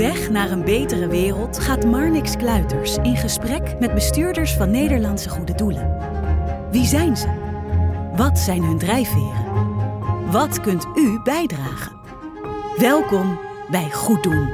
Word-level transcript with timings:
weg 0.00 0.30
naar 0.30 0.50
een 0.50 0.64
betere 0.64 1.08
wereld 1.08 1.58
gaat 1.58 1.84
Marnix 1.84 2.36
Kluiters 2.36 2.96
in 2.96 3.16
gesprek 3.16 3.78
met 3.80 3.94
bestuurders 3.94 4.52
van 4.52 4.70
Nederlandse 4.70 5.28
goede 5.28 5.54
doelen. 5.54 5.96
Wie 6.70 6.86
zijn 6.86 7.16
ze? 7.16 7.28
Wat 8.16 8.38
zijn 8.38 8.62
hun 8.62 8.78
drijfveren? 8.78 9.44
Wat 10.30 10.60
kunt 10.60 10.86
u 10.94 11.20
bijdragen? 11.24 11.92
Welkom 12.76 13.38
bij 13.70 13.90
Goed 13.90 14.22
Doen. 14.22 14.48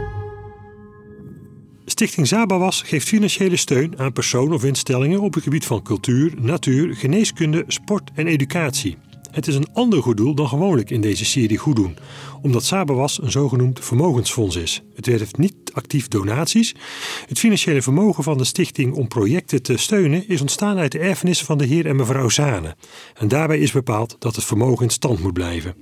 Stichting 1.84 2.26
Zabawas 2.26 2.82
geeft 2.82 3.08
financiële 3.08 3.56
steun 3.56 3.98
aan 3.98 4.12
personen 4.12 4.54
of 4.54 4.64
instellingen 4.64 5.20
op 5.20 5.34
het 5.34 5.42
gebied 5.42 5.66
van 5.66 5.82
cultuur, 5.82 6.32
natuur, 6.36 6.94
geneeskunde, 6.94 7.64
sport 7.66 8.10
en 8.14 8.26
educatie. 8.26 8.96
Het 9.37 9.46
is 9.46 9.55
een 9.55 9.73
ander 9.73 10.03
goed 10.03 10.16
doel 10.16 10.34
dan 10.34 10.48
gewoonlijk 10.48 10.91
in 10.91 11.00
deze 11.00 11.25
serie 11.25 11.59
Goed 11.59 11.77
Doen, 11.77 11.96
omdat 12.43 12.64
Sabawas 12.64 13.23
een 13.23 13.30
zogenoemd 13.30 13.85
vermogensfonds 13.85 14.57
is. 14.57 14.82
Het 14.94 15.07
heeft 15.07 15.39
niet 15.39 15.54
actief 15.72 16.08
donaties. 16.08 16.75
Het 17.27 17.39
financiële 17.39 17.82
vermogen 17.82 18.25
van 18.25 18.39
de 18.39 18.44
stichting 18.44 18.94
om 18.94 19.08
projecten 19.08 19.63
te 19.63 19.77
steunen 19.77 20.29
is 20.29 20.41
ontstaan 20.41 20.79
uit 20.79 20.93
de 20.93 20.99
erfenis 20.99 21.43
van 21.43 21.58
de 21.58 21.64
heer 21.64 21.86
en 21.86 21.96
mevrouw 21.96 22.29
Zane. 22.29 22.77
En 23.14 23.29
daarbij 23.29 23.58
is 23.58 23.72
bepaald 23.72 24.17
dat 24.18 24.36
het 24.36 24.44
vermogen 24.44 24.85
in 24.85 24.91
stand 24.91 25.22
moet 25.22 25.32
blijven. 25.32 25.75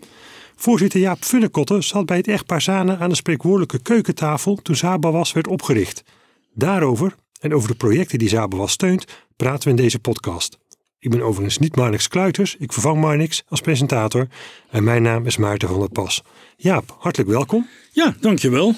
Voorzitter 0.56 1.00
Jaap 1.00 1.24
Funnekotte 1.24 1.82
zat 1.82 2.06
bij 2.06 2.16
het 2.16 2.28
echtpaar 2.28 2.62
Zane 2.62 2.96
aan 2.96 3.08
de 3.08 3.16
spreekwoordelijke 3.16 3.82
keukentafel 3.82 4.56
toen 4.62 4.76
Zabawas 4.76 5.32
werd 5.32 5.46
opgericht. 5.46 6.02
Daarover 6.54 7.14
en 7.40 7.54
over 7.54 7.68
de 7.68 7.74
projecten 7.74 8.18
die 8.18 8.28
Zabawas 8.28 8.72
steunt 8.72 9.04
praten 9.36 9.64
we 9.64 9.70
in 9.70 9.82
deze 9.82 9.98
podcast. 9.98 10.58
Ik 11.04 11.10
ben 11.10 11.22
overigens 11.22 11.58
niet 11.58 11.76
Marnix 11.76 12.08
Kluiters, 12.08 12.56
ik 12.58 12.72
vervang 12.72 13.00
Marnix 13.00 13.42
als 13.48 13.60
presentator 13.60 14.28
en 14.70 14.84
mijn 14.84 15.02
naam 15.02 15.26
is 15.26 15.36
Maarten 15.36 15.68
van 15.68 15.78
der 15.78 15.88
Pas. 15.88 16.22
Jaap, 16.56 16.96
hartelijk 16.98 17.30
welkom. 17.30 17.68
Ja, 17.92 18.16
dankjewel. 18.20 18.74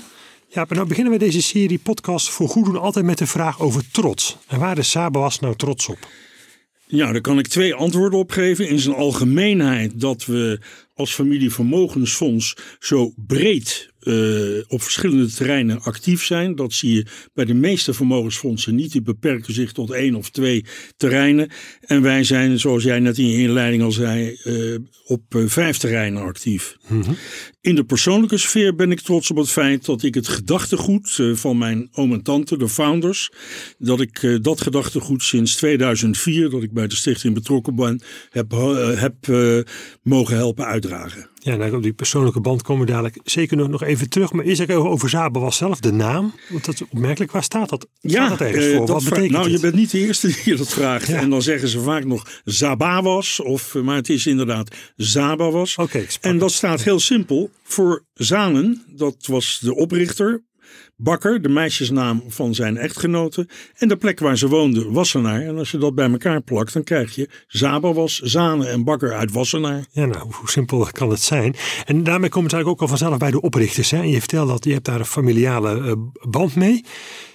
Jaap, 0.49 0.71
en 0.71 0.77
nou 0.77 0.89
beginnen 0.89 1.13
we 1.13 1.19
deze 1.19 1.43
serie 1.43 1.79
podcast 1.79 2.31
voor 2.31 2.49
goed 2.49 2.65
doen 2.65 2.79
altijd 2.79 3.05
met 3.05 3.19
de 3.19 3.27
vraag 3.27 3.61
over 3.61 3.91
trots. 3.91 4.37
En 4.47 4.59
waar 4.59 4.79
is 4.79 4.91
Sabawas 4.91 5.39
nou 5.39 5.57
trots 5.57 5.89
op? 5.89 5.99
Ja, 6.87 7.13
daar 7.13 7.21
kan 7.21 7.39
ik 7.39 7.47
twee 7.47 7.75
antwoorden 7.75 8.19
op 8.19 8.31
geven. 8.31 8.69
In 8.69 8.79
zijn 8.79 8.95
algemeenheid 8.95 10.01
dat 10.01 10.25
we 10.25 10.61
als 10.95 11.15
familie 11.15 11.53
Vermogensfonds 11.53 12.57
zo 12.79 13.13
breed 13.17 13.93
uh, 14.07 14.63
op 14.69 14.83
verschillende 14.83 15.33
terreinen 15.33 15.83
actief 15.83 16.25
zijn. 16.25 16.55
Dat 16.55 16.73
zie 16.73 16.95
je 16.95 17.07
bij 17.35 17.45
de 17.45 17.55
meeste 17.55 17.95
vermogensfondsen 17.95 18.75
niet. 18.75 18.93
Die 18.93 19.03
beperken 19.03 19.55
zich 19.55 19.73
tot 19.73 19.91
één 19.91 20.15
of 20.15 20.31
twee 20.31 20.65
terreinen. 20.97 21.49
En 21.81 22.03
wij 22.03 22.25
zijn, 22.25 22.59
zoals 22.59 22.83
jij 22.83 23.01
net 23.01 23.19
in 23.19 23.27
je 23.27 23.39
inleiding 23.39 23.83
al 23.83 23.93
zei, 23.93 24.39
uh, 24.45 24.79
op 25.05 25.35
uh, 25.35 25.49
vijf 25.49 25.77
terreinen 25.77 26.23
actief. 26.23 26.77
-hmm. 26.87 27.17
In 27.67 27.75
de 27.75 27.85
persoonlijke 27.85 28.39
sfeer 28.39 28.75
ben 28.75 28.91
ik 28.91 29.01
trots 29.01 29.31
op 29.31 29.37
het 29.37 29.51
feit 29.51 29.85
dat 29.85 30.03
ik 30.03 30.15
het 30.15 30.29
gedachtegoed 30.29 31.21
van 31.33 31.59
mijn 31.59 31.89
oom 31.93 32.13
en 32.13 32.23
tante, 32.23 32.59
de 32.59 32.69
founders, 32.69 33.31
dat 33.79 34.01
ik 34.01 34.39
dat 34.43 34.61
gedachtegoed 34.61 35.23
sinds 35.23 35.57
2004, 35.57 36.51
dat 36.51 36.63
ik 36.63 36.73
bij 36.73 36.87
de 36.87 36.97
stichting 36.97 37.35
betrokken 37.35 37.75
ben, 37.75 38.03
heb, 38.31 38.51
heb 38.97 39.15
mogen 40.03 40.37
helpen 40.37 40.67
uitdragen. 40.67 41.29
Ja, 41.47 41.57
nou, 41.57 41.75
op 41.75 41.83
die 41.83 41.93
persoonlijke 41.93 42.41
band 42.41 42.63
komen 42.63 42.87
we 42.87 42.93
dadelijk 42.93 43.19
zeker 43.25 43.57
nog, 43.57 43.83
even 43.83 44.09
terug. 44.09 44.33
Maar 44.33 44.45
eerst 44.45 44.61
even 44.61 44.91
over 44.91 45.09
Zabe 45.09 45.39
was 45.39 45.57
zelf 45.57 45.81
de 45.81 45.93
naam. 45.93 46.35
Want 46.49 46.65
dat 46.65 46.75
is 46.75 46.83
opmerkelijk. 46.89 47.33
Waar 47.33 47.43
staat 47.43 47.69
dat? 47.69 47.89
Staat 47.99 48.13
ja, 48.13 48.29
dat 48.29 48.41
ergens 48.41 48.67
voor? 48.67 48.83
Uh, 48.83 48.89
Wat 48.89 49.05
betekent 49.05 49.31
Nou, 49.31 49.45
het? 49.45 49.53
je 49.53 49.61
bent 49.61 49.75
niet 49.75 49.91
de 49.91 49.99
eerste 49.99 50.35
die 50.45 50.57
dat 50.57 50.69
vraagt. 50.69 51.07
Ja. 51.07 51.21
En 51.21 51.31
dan 51.31 51.43
zeggen 51.43 51.69
ze 51.69 51.81
vaak 51.81 52.05
nog 52.05 52.41
Zabawas. 52.45 53.41
Of, 53.41 53.75
maar 53.75 53.97
het 53.97 54.09
is 54.09 54.27
inderdaad 54.27 54.75
Zabawas. 54.97 55.77
Oké, 55.77 55.97
okay, 55.97 56.07
en 56.21 56.39
dat 56.39 56.53
staat 56.53 56.83
heel 56.83 57.01
simpel 57.01 57.51
voor 57.63 58.05
Zanen. 58.15 58.85
Dat 58.89 59.27
was 59.27 59.59
de 59.63 59.75
oprichter. 59.75 60.45
Bakker, 60.97 61.43
de 61.43 61.49
meisjesnaam 61.49 62.23
van 62.29 62.55
zijn 62.55 62.77
echtgenote. 62.77 63.49
En 63.75 63.89
de 63.89 63.97
plek 63.97 64.19
waar 64.19 64.39
ze 64.39 64.49
woonde, 64.49 64.91
Wassenaar. 64.91 65.41
En 65.41 65.59
als 65.59 65.71
je 65.71 65.79
dat 65.79 65.95
bij 65.95 66.11
elkaar 66.11 66.41
plakt, 66.41 66.73
dan 66.73 66.85
krijg 66.85 67.15
je 67.15 67.29
Zabawas, 67.47 68.19
Zane 68.19 68.67
en 68.67 68.85
Bakker 68.85 69.13
uit 69.13 69.33
Wassenaar. 69.33 69.85
Ja, 69.91 70.07
nou, 70.07 70.33
hoe 70.33 70.51
simpel 70.51 70.89
kan 70.93 71.11
het 71.11 71.23
zijn? 71.23 71.55
En 71.85 72.05
daarmee 72.05 72.31
komt 72.31 72.45
het 72.45 72.53
eigenlijk 72.53 72.69
ook 72.69 72.81
al 72.81 72.97
vanzelf 72.97 73.19
bij 73.19 73.31
de 73.31 73.41
oprichters. 73.41 73.91
Hè? 73.91 73.99
En 73.99 74.09
je 74.09 74.19
vertelt 74.19 74.49
dat 74.49 74.65
je 74.65 74.73
hebt 74.73 74.85
daar 74.85 74.99
een 74.99 75.07
familiale 75.07 75.79
uh, 75.81 75.93
band 76.31 76.55
mee. 76.55 76.85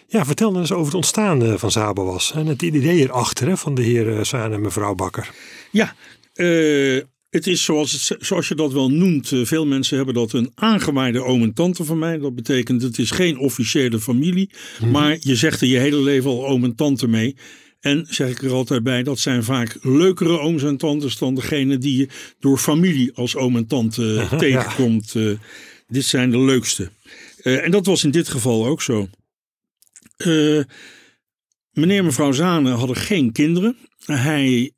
Ja, 0.07 0.25
vertel 0.25 0.51
dan 0.51 0.61
eens 0.61 0.71
over 0.71 0.85
het 0.85 0.95
ontstaan 0.95 1.59
van 1.59 1.71
Zabawas. 1.71 2.31
En 2.33 2.45
het 2.45 2.61
idee 2.61 2.99
erachter 2.99 3.47
hè, 3.47 3.57
van 3.57 3.75
de 3.75 3.81
heer 3.81 4.25
Zane 4.25 4.55
en 4.55 4.61
mevrouw 4.61 4.95
Bakker. 4.95 5.29
Ja, 5.71 5.95
uh, 6.35 7.01
het 7.31 7.47
is 7.47 7.63
zoals, 7.63 7.91
het, 7.91 8.25
zoals 8.25 8.47
je 8.47 8.55
dat 8.55 8.73
wel 8.73 8.91
noemt. 8.91 9.31
Veel 9.43 9.65
mensen 9.65 9.95
hebben 9.95 10.13
dat 10.13 10.33
een 10.33 10.51
aangewaarde 10.55 11.23
oom 11.23 11.43
en 11.43 11.53
tante 11.53 11.83
van 11.83 11.99
mij. 11.99 12.17
Dat 12.17 12.35
betekent 12.35 12.81
het 12.81 12.97
is 12.97 13.11
geen 13.11 13.37
officiële 13.37 13.99
familie. 13.99 14.49
Hmm. 14.77 14.91
Maar 14.91 15.17
je 15.19 15.35
zegt 15.35 15.61
er 15.61 15.67
je 15.67 15.77
hele 15.77 16.01
leven 16.01 16.29
al 16.29 16.47
oom 16.47 16.63
en 16.63 16.75
tante 16.75 17.07
mee. 17.07 17.35
En 17.79 18.05
zeg 18.09 18.29
ik 18.29 18.41
er 18.41 18.51
altijd 18.51 18.83
bij, 18.83 19.03
dat 19.03 19.19
zijn 19.19 19.43
vaak 19.43 19.77
leukere 19.81 20.39
ooms 20.39 20.63
en 20.63 20.77
tantes 20.77 21.17
dan 21.17 21.35
degene 21.35 21.77
die 21.77 21.97
je 21.97 22.07
door 22.39 22.57
familie 22.57 23.13
als 23.13 23.35
oom 23.35 23.55
en 23.55 23.67
tante 23.67 24.17
Aha, 24.19 24.37
tegenkomt. 24.37 25.11
Ja. 25.11 25.21
Uh, 25.21 25.37
dit 25.87 26.05
zijn 26.05 26.31
de 26.31 26.39
leukste. 26.39 26.91
Uh, 27.43 27.65
en 27.65 27.71
dat 27.71 27.85
was 27.85 28.03
in 28.03 28.11
dit 28.11 28.27
geval 28.27 28.65
ook 28.65 28.81
zo. 28.81 29.09
Uh, 30.17 30.63
meneer 31.71 31.97
en 31.97 32.05
mevrouw 32.05 32.31
Zane 32.31 32.71
hadden 32.71 32.95
geen 32.95 33.31
kinderen. 33.31 33.77
Hij 34.05 34.71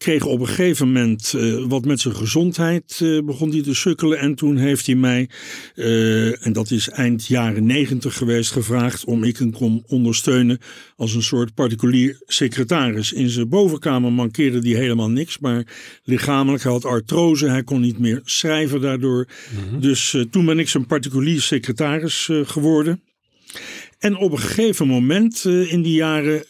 kreeg 0.00 0.24
op 0.24 0.40
een 0.40 0.46
gegeven 0.46 0.86
moment 0.86 1.32
uh, 1.36 1.64
wat 1.68 1.84
met 1.84 2.00
zijn 2.00 2.14
gezondheid 2.14 3.00
uh, 3.02 3.22
begon 3.22 3.50
hij 3.50 3.62
te 3.62 3.74
sukkelen. 3.74 4.18
En 4.18 4.34
toen 4.34 4.56
heeft 4.56 4.86
hij 4.86 4.94
mij, 4.94 5.28
uh, 5.74 6.46
en 6.46 6.52
dat 6.52 6.70
is 6.70 6.88
eind 6.88 7.26
jaren 7.26 7.66
negentig 7.66 8.16
geweest, 8.16 8.50
gevraagd 8.50 9.04
om 9.04 9.24
ik 9.24 9.36
hem 9.36 9.52
kon 9.52 9.84
ondersteunen 9.86 10.58
als 10.96 11.14
een 11.14 11.22
soort 11.22 11.54
particulier 11.54 12.20
secretaris. 12.26 13.12
In 13.12 13.28
zijn 13.28 13.48
bovenkamer 13.48 14.12
mankeerde 14.12 14.68
hij 14.68 14.80
helemaal 14.80 15.10
niks, 15.10 15.38
maar 15.38 15.64
lichamelijk 16.04 16.62
hij 16.62 16.72
had 16.72 16.84
artrose. 16.84 17.48
Hij 17.48 17.62
kon 17.62 17.80
niet 17.80 17.98
meer 17.98 18.20
schrijven 18.24 18.80
daardoor. 18.80 19.28
Mm-hmm. 19.50 19.80
Dus 19.80 20.16
toen 20.30 20.44
ben 20.44 20.58
ik 20.58 20.68
zijn 20.68 20.86
particulier 20.86 21.40
secretaris 21.40 22.28
geworden. 22.44 23.02
En 23.98 24.16
op 24.16 24.32
een 24.32 24.38
gegeven 24.38 24.86
moment 24.86 25.44
in 25.44 25.82
die 25.82 25.94
jaren 25.94 26.44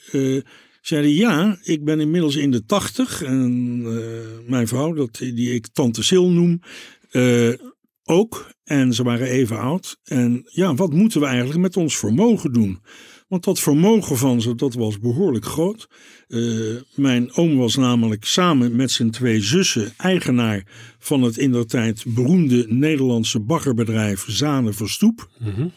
zeiden 0.81 1.15
ja, 1.15 1.59
ik 1.63 1.85
ben 1.85 2.01
inmiddels 2.01 2.37
in 2.37 2.51
de 2.51 2.65
tachtig 2.65 3.23
en 3.23 3.81
uh, 3.85 4.01
mijn 4.47 4.69
vrouw, 4.69 4.93
dat, 4.93 5.17
die 5.19 5.55
ik 5.55 5.67
tante 5.73 6.03
Sil 6.09 6.29
noem, 6.31 6.61
uh, 7.13 7.53
ook. 8.05 8.53
En 8.65 8.95
ze 8.95 9.03
waren 9.03 9.27
even 9.27 9.59
oud. 9.59 9.99
En 10.05 10.43
ja, 10.45 10.75
wat 10.75 10.93
moeten 10.93 11.21
we 11.21 11.27
eigenlijk 11.27 11.61
met 11.61 11.77
ons 11.77 11.97
vermogen 11.97 12.53
doen? 12.53 12.81
Want 13.29 13.45
dat 13.45 13.61
vermogen 13.61 14.17
van 14.17 14.41
ze, 14.41 14.55
dat 14.55 14.75
was 14.75 14.99
behoorlijk 14.99 15.45
groot. 15.45 15.89
Uh, 16.29 16.77
mijn 16.95 17.33
oom 17.33 17.57
was 17.57 17.77
namelijk 17.77 18.25
samen 18.25 18.77
met 18.77 18.91
zijn 18.91 19.11
twee 19.11 19.41
zussen 19.41 19.93
eigenaar 19.97 20.67
van 20.99 21.23
het 21.23 21.39
in 21.39 21.67
tijd 21.67 22.05
beroemde 22.07 22.67
Nederlandse 22.69 23.41
baggerbedrijf 23.41 24.25
Zane 24.29 24.73
Verstoep. 24.73 25.29
Mm-hmm. 25.39 25.73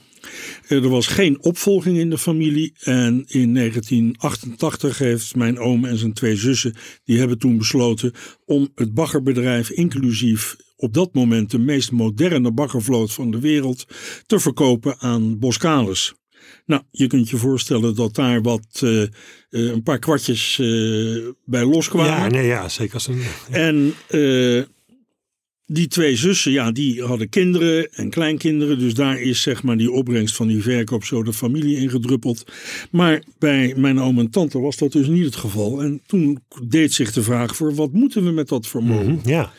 Er 0.68 0.90
was 0.90 1.08
geen 1.08 1.44
opvolging 1.44 1.98
in 1.98 2.10
de 2.10 2.18
familie 2.18 2.74
en 2.80 3.24
in 3.28 3.54
1988 3.54 4.98
heeft 4.98 5.36
mijn 5.36 5.60
oom 5.60 5.86
en 5.86 5.98
zijn 5.98 6.14
twee 6.14 6.36
zussen, 6.36 6.76
die 7.04 7.20
hebben 7.20 7.38
toen 7.38 7.58
besloten 7.58 8.14
om 8.46 8.70
het 8.76 8.94
baggerbedrijf 8.94 9.70
inclusief 9.70 10.56
op 10.76 10.94
dat 10.94 11.14
moment 11.14 11.52
de 11.52 11.60
meest 11.60 11.92
moderne 11.92 12.52
baggervloot 12.52 13.14
van 13.14 13.32
de 13.32 13.40
wereld 13.40 13.86
te 14.26 14.40
verkopen 14.40 15.00
aan 15.00 15.40
Boskalis. 15.40 16.14
Nou, 16.66 16.82
je 16.92 17.08
kunt 17.08 17.30
je 17.30 17.38
voorstellen 17.38 17.96
dat 17.96 18.16
daar 18.16 18.42
wat 18.42 18.82
uh, 18.84 19.02
uh, 19.02 19.08
een 19.50 19.84
paar 19.84 20.00
kwartjes 20.00 20.58
uh, 20.58 21.28
bij 21.46 21.66
loskwamen. 21.66 22.12
Ja, 22.12 22.28
nee, 22.28 22.46
ja, 22.46 22.70
zeker. 22.70 22.94
Als 22.94 23.08
een, 23.08 23.22
ja. 23.50 23.58
En 23.58 23.94
die 25.66 25.88
twee 25.88 26.16
zussen, 26.16 26.52
ja, 26.52 26.72
die 26.72 27.04
hadden 27.04 27.30
kinderen 27.30 27.92
en 27.92 28.10
kleinkinderen. 28.10 28.80
Dus 28.80 28.94
daar 28.94 29.22
is 29.22 29.42
zeg 29.42 29.64
maar 29.64 29.78
die 29.78 29.92
opbrengst 29.92 30.36
van 30.36 30.48
die 30.48 30.62
verkoop 30.62 31.04
zo 31.04 31.24
de 31.24 31.34
familie 31.34 31.78
ingedruppeld. 31.78 32.44
Maar 32.92 33.24
bij 33.40 33.74
mijn 33.78 34.00
oom 34.00 34.20
en 34.20 34.30
tante 34.30 34.60
was 34.60 34.78
dat 34.78 34.92
dus 34.92 35.08
niet 35.08 35.26
het 35.26 35.36
geval. 35.36 35.82
En 35.82 36.02
toen 36.06 36.40
deed 36.64 36.94
zich 36.94 37.12
de 37.12 37.24
vraag 37.24 37.56
voor, 37.56 37.76
wat 37.76 37.92
moeten 37.92 38.24
we 38.24 38.32
met 38.32 38.48
dat 38.48 38.68
vermogen? 38.68 39.12
Mm-hmm, 39.12 39.30
ja. 39.30 39.52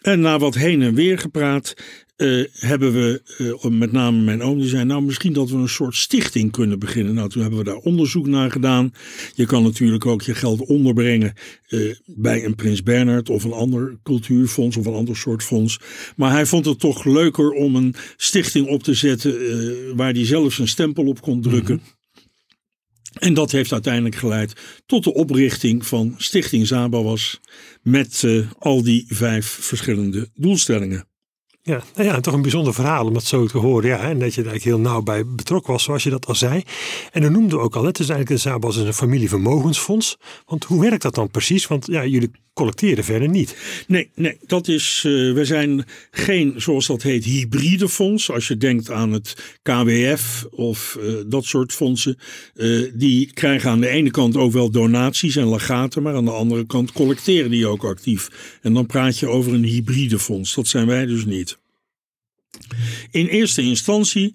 En 0.00 0.20
na 0.20 0.38
wat 0.38 0.54
heen 0.54 0.82
en 0.82 0.94
weer 0.94 1.18
gepraat, 1.18 1.74
uh, 2.20 2.44
hebben 2.52 2.92
we, 2.92 3.22
uh, 3.38 3.70
met 3.70 3.92
name 3.92 4.18
mijn 4.18 4.42
oom, 4.42 4.58
die 4.58 4.68
zei, 4.68 4.84
nou 4.84 5.02
misschien 5.02 5.32
dat 5.32 5.50
we 5.50 5.56
een 5.56 5.68
soort 5.68 5.94
stichting 5.94 6.52
kunnen 6.52 6.78
beginnen. 6.78 7.14
Nou, 7.14 7.28
toen 7.28 7.40
hebben 7.42 7.58
we 7.58 7.64
daar 7.64 7.76
onderzoek 7.76 8.26
naar 8.26 8.50
gedaan. 8.50 8.92
Je 9.34 9.46
kan 9.46 9.62
natuurlijk 9.62 10.06
ook 10.06 10.22
je 10.22 10.34
geld 10.34 10.60
onderbrengen 10.60 11.32
uh, 11.68 11.94
bij 12.06 12.44
een 12.44 12.54
Prins 12.54 12.82
Bernhard 12.82 13.30
of 13.30 13.44
een 13.44 13.52
ander 13.52 13.98
cultuurfonds 14.02 14.76
of 14.76 14.86
een 14.86 14.94
ander 14.94 15.16
soort 15.16 15.42
fonds. 15.42 15.80
Maar 16.16 16.30
hij 16.30 16.46
vond 16.46 16.64
het 16.64 16.78
toch 16.80 17.04
leuker 17.04 17.50
om 17.50 17.76
een 17.76 17.94
stichting 18.16 18.68
op 18.68 18.82
te 18.82 18.94
zetten 18.94 19.36
waar 19.96 20.12
hij 20.12 20.26
zelf 20.26 20.52
zijn 20.52 20.68
stempel 20.68 21.06
op 21.06 21.20
kon 21.20 21.40
drukken. 21.40 21.74
Mm-hmm. 21.74 21.98
En 23.18 23.34
dat 23.34 23.50
heeft 23.50 23.72
uiteindelijk 23.72 24.14
geleid 24.14 24.52
tot 24.86 25.04
de 25.04 25.14
oprichting 25.14 25.86
van 25.86 26.14
Stichting 26.16 26.66
Zabawas 26.66 27.40
met 27.82 28.24
al 28.58 28.82
die 28.82 29.04
vijf 29.08 29.46
verschillende 29.46 30.28
doelstellingen. 30.34 31.09
Ja, 31.70 31.82
nou 31.94 32.08
ja, 32.08 32.20
toch 32.20 32.34
een 32.34 32.42
bijzonder 32.42 32.74
verhaal 32.74 33.06
om 33.06 33.12
dat 33.12 33.24
zo 33.24 33.46
te 33.46 33.58
horen. 33.58 33.88
Ja, 33.88 33.98
en 33.98 34.18
dat 34.18 34.34
je 34.34 34.42
eigenlijk 34.42 34.64
heel 34.64 34.78
nauw 34.78 35.02
bij 35.02 35.26
betrokken 35.26 35.72
was, 35.72 35.82
zoals 35.82 36.02
je 36.02 36.10
dat 36.10 36.26
al 36.26 36.34
zei. 36.34 36.62
En 37.12 37.22
dan 37.22 37.32
noemden 37.32 37.58
we 37.58 37.64
ook 37.64 37.76
al, 37.76 37.84
het 37.84 37.98
is 37.98 38.08
eigenlijk 38.08 38.42
de 38.42 38.48
Sabas 38.48 38.76
een 38.76 38.94
familievermogensfonds. 38.94 40.18
Want 40.46 40.64
hoe 40.64 40.80
werkt 40.80 41.02
dat 41.02 41.14
dan 41.14 41.30
precies? 41.30 41.66
Want 41.66 41.86
ja, 41.86 42.06
jullie 42.06 42.30
collecteren 42.54 43.04
verder 43.04 43.28
niet. 43.28 43.56
Nee, 43.86 44.10
nee 44.14 44.38
dat 44.46 44.68
is, 44.68 45.04
uh, 45.06 45.34
we 45.34 45.44
zijn 45.44 45.84
geen, 46.10 46.54
zoals 46.56 46.86
dat 46.86 47.02
heet, 47.02 47.24
hybride 47.24 47.88
fonds. 47.88 48.30
Als 48.30 48.48
je 48.48 48.56
denkt 48.56 48.90
aan 48.90 49.12
het 49.12 49.58
KWF 49.62 50.46
of 50.50 50.98
uh, 51.00 51.14
dat 51.26 51.44
soort 51.44 51.72
fondsen. 51.72 52.18
Uh, 52.54 52.90
die 52.94 53.32
krijgen 53.32 53.70
aan 53.70 53.80
de 53.80 53.88
ene 53.88 54.10
kant 54.10 54.36
ook 54.36 54.52
wel 54.52 54.70
donaties 54.70 55.36
en 55.36 55.50
legaten, 55.50 56.02
maar 56.02 56.14
aan 56.14 56.24
de 56.24 56.30
andere 56.30 56.66
kant 56.66 56.92
collecteren 56.92 57.50
die 57.50 57.66
ook 57.66 57.84
actief. 57.84 58.28
En 58.62 58.74
dan 58.74 58.86
praat 58.86 59.18
je 59.18 59.28
over 59.28 59.54
een 59.54 59.64
hybride 59.64 60.18
fonds. 60.18 60.54
Dat 60.54 60.66
zijn 60.66 60.86
wij 60.86 61.06
dus 61.06 61.24
niet. 61.24 61.59
In 63.10 63.26
eerste 63.26 63.62
instantie 63.62 64.34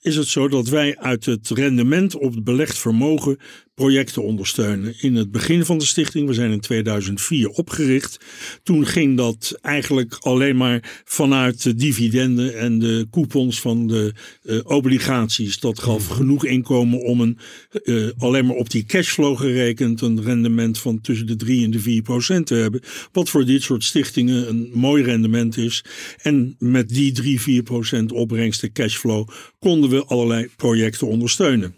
is 0.00 0.16
het 0.16 0.28
zo 0.28 0.48
dat 0.48 0.68
wij 0.68 0.98
uit 0.98 1.24
het 1.24 1.48
rendement 1.48 2.14
op 2.14 2.34
het 2.34 2.44
belegd 2.44 2.78
vermogen 2.78 3.38
projecten 3.76 4.22
ondersteunen. 4.22 4.94
In 5.00 5.14
het 5.14 5.30
begin 5.30 5.64
van 5.64 5.78
de 5.78 5.84
stichting, 5.84 6.26
we 6.26 6.34
zijn 6.34 6.50
in 6.50 6.60
2004 6.60 7.48
opgericht. 7.48 8.20
Toen 8.62 8.86
ging 8.86 9.16
dat 9.16 9.58
eigenlijk 9.62 10.16
alleen 10.20 10.56
maar 10.56 11.02
vanuit 11.04 11.62
de 11.62 11.74
dividenden 11.74 12.58
en 12.58 12.78
de 12.78 13.06
coupons 13.10 13.60
van 13.60 13.86
de 13.86 14.14
uh, 14.42 14.60
obligaties. 14.64 15.60
Dat 15.60 15.78
gaf 15.78 16.08
mhm. 16.08 16.16
genoeg 16.16 16.44
inkomen 16.44 17.00
om 17.00 17.20
een, 17.20 17.38
uh, 17.84 18.08
alleen 18.18 18.46
maar 18.46 18.56
op 18.56 18.70
die 18.70 18.84
cashflow 18.84 19.38
gerekend, 19.38 20.00
een 20.00 20.22
rendement 20.22 20.78
van 20.78 21.00
tussen 21.00 21.26
de 21.26 21.36
3 21.36 21.64
en 21.64 21.70
de 21.70 21.80
4 21.80 22.02
procent 22.02 22.46
te 22.46 22.54
hebben. 22.54 22.80
Wat 23.12 23.28
voor 23.28 23.44
dit 23.44 23.62
soort 23.62 23.84
stichtingen 23.84 24.48
een 24.48 24.70
mooi 24.74 25.02
rendement 25.02 25.56
is. 25.56 25.84
En 26.22 26.56
met 26.58 26.88
die 26.88 27.12
3, 27.12 27.40
4 27.40 27.62
procent 27.62 28.12
opbrengsten 28.12 28.72
cashflow 28.72 29.28
konden 29.58 29.90
we 29.90 30.04
allerlei 30.04 30.48
projecten 30.56 31.06
ondersteunen. 31.06 31.74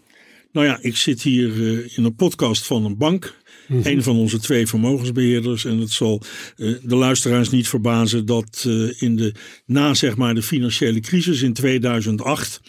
Nou 0.51 0.65
ja, 0.65 0.79
ik 0.81 0.95
zit 0.95 1.21
hier 1.21 1.55
uh, 1.55 1.97
in 1.97 2.03
een 2.03 2.15
podcast 2.15 2.65
van 2.65 2.85
een 2.85 2.97
bank. 2.97 3.37
Mm 3.67 3.81
Een 3.83 4.03
van 4.03 4.17
onze 4.17 4.39
twee 4.39 4.67
vermogensbeheerders. 4.67 5.65
En 5.65 5.77
het 5.77 5.91
zal 5.91 6.21
uh, 6.57 6.77
de 6.83 6.95
luisteraars 6.95 7.49
niet 7.49 7.67
verbazen 7.67 8.25
dat 8.25 8.63
uh, 8.67 9.01
in 9.01 9.15
de, 9.15 9.33
na 9.65 9.93
zeg 9.93 10.15
maar 10.15 10.35
de 10.35 10.41
financiële 10.41 10.99
crisis 10.99 11.41
in 11.41 11.53
2008 11.53 12.61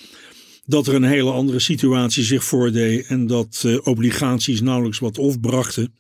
dat 0.67 0.87
er 0.87 0.95
een 0.95 1.05
hele 1.05 1.31
andere 1.31 1.59
situatie 1.59 2.25
zich 2.25 2.45
voordeed 2.45 3.07
en 3.07 3.27
dat 3.27 3.63
uh, 3.67 3.79
obligaties 3.83 4.61
nauwelijks 4.61 4.99
wat 4.99 5.19
opbrachten. 5.19 5.95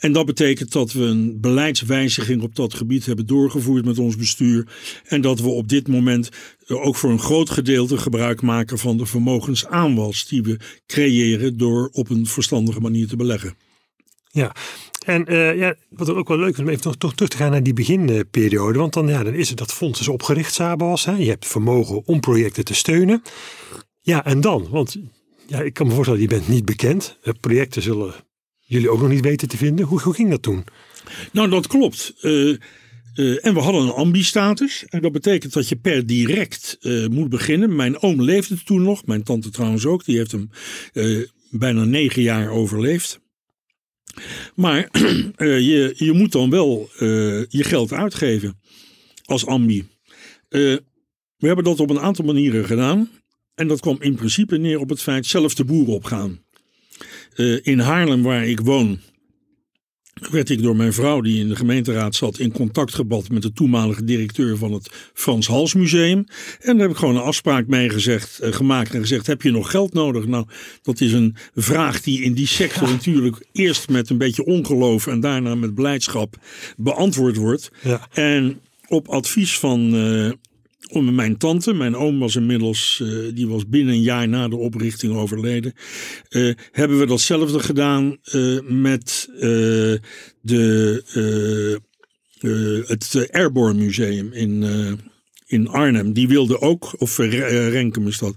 En 0.00 0.12
dat 0.12 0.26
betekent 0.26 0.72
dat 0.72 0.92
we 0.92 1.02
een 1.02 1.40
beleidswijziging 1.40 2.42
op 2.42 2.56
dat 2.56 2.74
gebied 2.74 3.06
hebben 3.06 3.26
doorgevoerd 3.26 3.84
met 3.84 3.98
ons 3.98 4.16
bestuur. 4.16 4.66
En 5.04 5.20
dat 5.20 5.40
we 5.40 5.48
op 5.48 5.68
dit 5.68 5.88
moment 5.88 6.28
ook 6.66 6.96
voor 6.96 7.10
een 7.10 7.20
groot 7.20 7.50
gedeelte 7.50 7.98
gebruik 7.98 8.42
maken 8.42 8.78
van 8.78 8.96
de 8.96 9.06
vermogensaanwas 9.06 10.26
die 10.26 10.42
we 10.42 10.56
creëren 10.86 11.56
door 11.56 11.88
op 11.92 12.10
een 12.10 12.26
verstandige 12.26 12.80
manier 12.80 13.08
te 13.08 13.16
beleggen. 13.16 13.54
Ja, 14.30 14.54
en 15.06 15.32
uh, 15.32 15.56
ja, 15.56 15.74
wat 15.90 16.10
ook 16.10 16.28
wel 16.28 16.38
leuk 16.38 16.52
is 16.52 16.58
om 16.58 16.68
even 16.68 16.98
toch, 16.98 17.14
terug 17.14 17.30
te 17.30 17.36
gaan 17.36 17.50
naar 17.50 17.62
die 17.62 17.72
beginperiode. 17.72 18.78
Want 18.78 18.92
dan, 18.92 19.08
ja, 19.08 19.22
dan 19.22 19.34
is 19.34 19.48
het 19.48 19.58
dat 19.58 19.72
fonds 19.72 20.00
is 20.00 20.08
opgericht, 20.08 20.54
Sabas. 20.54 21.04
Hè? 21.04 21.12
Je 21.12 21.28
hebt 21.28 21.46
vermogen 21.46 22.06
om 22.06 22.20
projecten 22.20 22.64
te 22.64 22.74
steunen. 22.74 23.22
Ja, 24.00 24.24
en 24.24 24.40
dan? 24.40 24.68
Want 24.70 24.96
ja, 25.46 25.60
ik 25.60 25.74
kan 25.74 25.86
me 25.86 25.92
voorstellen, 25.92 26.20
je 26.20 26.28
bent 26.28 26.48
niet 26.48 26.64
bekend. 26.64 27.18
Projecten 27.40 27.82
zullen 27.82 28.14
jullie 28.68 28.90
ook 28.90 29.00
nog 29.00 29.08
niet 29.08 29.24
weten 29.24 29.48
te 29.48 29.56
vinden. 29.56 29.86
Hoe, 29.86 30.14
ging 30.14 30.30
dat 30.30 30.42
toen? 30.42 30.64
Nou, 31.32 31.50
dat 31.50 31.66
klopt. 31.66 32.14
Uh, 32.22 32.56
uh, 33.14 33.46
en 33.46 33.54
we 33.54 33.60
hadden 33.60 33.82
een 33.82 33.92
ambi-status. 33.92 34.84
En 34.88 35.00
dat 35.00 35.12
betekent 35.12 35.52
dat 35.52 35.68
je 35.68 35.76
per 35.76 36.06
direct 36.06 36.76
uh, 36.80 37.06
moet 37.06 37.28
beginnen. 37.28 37.76
Mijn 37.76 38.02
oom 38.02 38.22
leefde 38.22 38.62
toen 38.62 38.82
nog. 38.82 39.06
Mijn 39.06 39.22
tante 39.22 39.50
trouwens 39.50 39.86
ook. 39.86 40.04
Die 40.04 40.16
heeft 40.16 40.32
hem 40.32 40.50
bijna 41.50 41.84
negen 41.84 42.22
jaar 42.22 42.50
overleefd. 42.50 43.20
Maar 44.54 44.88
je, 45.38 45.94
je 45.96 46.12
moet 46.12 46.32
dan 46.32 46.50
wel 46.50 46.90
je 47.48 47.64
geld 47.64 47.92
uitgeven 47.92 48.60
als 49.24 49.46
ambi. 49.46 49.86
we 50.48 50.82
hebben 51.38 51.64
dat 51.64 51.80
op 51.80 51.90
een 51.90 52.00
aantal 52.00 52.24
manieren 52.24 52.64
gedaan. 52.64 53.10
En 53.54 53.68
dat 53.68 53.80
kwam 53.80 53.96
in 54.00 54.14
principe 54.14 54.56
neer 54.56 54.78
op 54.78 54.88
het 54.88 55.02
feit 55.02 55.26
zelf 55.26 55.54
de 55.54 55.64
boer 55.64 55.88
opgaan. 55.88 56.40
Uh, 57.38 57.58
in 57.62 57.78
Haarlem, 57.78 58.22
waar 58.22 58.46
ik 58.46 58.60
woon, 58.60 59.00
werd 60.30 60.50
ik 60.50 60.62
door 60.62 60.76
mijn 60.76 60.92
vrouw, 60.92 61.20
die 61.20 61.40
in 61.40 61.48
de 61.48 61.56
gemeenteraad 61.56 62.14
zat, 62.14 62.38
in 62.38 62.52
contact 62.52 62.94
gebracht 62.94 63.30
met 63.30 63.42
de 63.42 63.52
toenmalige 63.52 64.04
directeur 64.04 64.56
van 64.56 64.72
het 64.72 65.10
Frans 65.14 65.46
Hals 65.46 65.74
Museum. 65.74 66.24
En 66.60 66.72
daar 66.72 66.80
heb 66.80 66.90
ik 66.90 66.96
gewoon 66.96 67.16
een 67.16 67.22
afspraak 67.22 67.66
mee 67.66 67.88
gezegd, 67.88 68.40
uh, 68.42 68.52
gemaakt 68.52 68.94
en 68.94 69.00
gezegd: 69.00 69.26
Heb 69.26 69.42
je 69.42 69.50
nog 69.50 69.70
geld 69.70 69.92
nodig? 69.92 70.26
Nou, 70.26 70.46
dat 70.82 71.00
is 71.00 71.12
een 71.12 71.36
vraag 71.54 72.02
die 72.02 72.22
in 72.22 72.32
die 72.32 72.46
sector 72.46 72.88
natuurlijk 72.90 73.46
eerst 73.52 73.88
met 73.88 74.10
een 74.10 74.18
beetje 74.18 74.44
ongeloof 74.44 75.06
en 75.06 75.20
daarna 75.20 75.54
met 75.54 75.74
blijdschap 75.74 76.36
beantwoord 76.76 77.36
wordt. 77.36 77.70
Ja. 77.82 78.08
En 78.12 78.60
op 78.88 79.08
advies 79.08 79.58
van 79.58 79.94
uh, 79.94 80.32
om 80.88 81.14
mijn 81.14 81.36
tante, 81.36 81.72
mijn 81.72 81.96
oom 81.96 82.18
was 82.18 82.36
inmiddels, 82.36 83.00
uh, 83.02 83.34
die 83.34 83.48
was 83.48 83.68
binnen 83.68 83.94
een 83.94 84.02
jaar 84.02 84.28
na 84.28 84.48
de 84.48 84.56
oprichting 84.56 85.14
overleden, 85.14 85.72
uh, 86.30 86.54
hebben 86.72 86.98
we 86.98 87.06
datzelfde 87.06 87.58
gedaan 87.58 88.16
uh, 88.32 88.60
met 88.64 89.28
de, 90.40 91.80
het 92.86 93.28
Airborne 93.30 93.84
Museum 93.84 94.32
in, 94.32 94.64
in 95.46 95.68
Arnhem. 95.68 96.12
Die 96.12 96.28
wilde 96.28 96.60
ook, 96.60 96.94
of 96.98 97.18
Renkum 97.18 98.06
is 98.06 98.18
dat, 98.18 98.34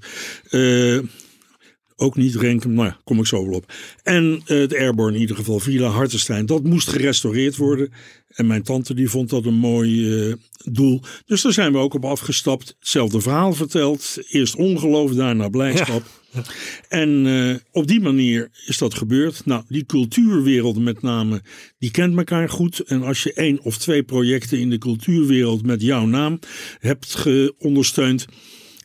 ook 2.01 2.15
niet 2.15 2.36
Renkum, 2.36 2.74
maar 2.74 3.00
kom 3.03 3.19
ik 3.19 3.25
zo 3.25 3.45
wel 3.45 3.53
op. 3.53 3.74
En 4.03 4.42
het 4.45 4.75
Airborne 4.75 5.15
in 5.15 5.21
ieder 5.21 5.36
geval, 5.36 5.59
Villa 5.59 5.89
Hartenstein, 5.89 6.45
dat 6.45 6.63
moest 6.63 6.89
gerestaureerd 6.89 7.56
worden. 7.56 7.92
En 8.31 8.48
mijn 8.48 8.63
tante 8.63 8.94
die 8.94 9.09
vond 9.09 9.30
dat 9.30 9.45
een 9.45 9.53
mooi 9.53 9.92
uh, 9.92 10.33
doel. 10.63 11.01
Dus 11.25 11.42
daar 11.42 11.53
zijn 11.53 11.71
we 11.71 11.77
ook 11.77 11.94
op 11.94 12.06
afgestapt. 12.06 12.75
Hetzelfde 12.80 13.21
verhaal 13.21 13.53
verteld. 13.53 14.18
Eerst 14.30 14.56
ongeloof, 14.56 15.12
daarna 15.12 15.50
blijdschap. 15.50 16.03
Ja. 16.03 16.42
En 16.89 17.25
uh, 17.25 17.56
op 17.71 17.88
die 17.88 18.01
manier 18.01 18.50
is 18.65 18.77
dat 18.77 18.94
gebeurd. 18.94 19.45
Nou, 19.45 19.63
die 19.68 19.86
cultuurwereld 19.86 20.80
met 20.80 21.01
name, 21.01 21.42
die 21.80 21.92
kent 21.92 22.18
elkaar 22.18 22.50
goed. 22.50 22.80
En 22.80 23.03
als 23.03 23.24
je 23.24 23.33
één 23.33 23.62
of 23.62 23.77
twee 23.77 24.03
projecten 24.03 24.59
in 24.59 24.69
de 24.69 24.77
cultuurwereld 24.77 25.65
met 25.65 25.81
jouw 25.81 26.06
naam 26.06 26.39
hebt 26.80 27.25
ondersteund 27.57 28.25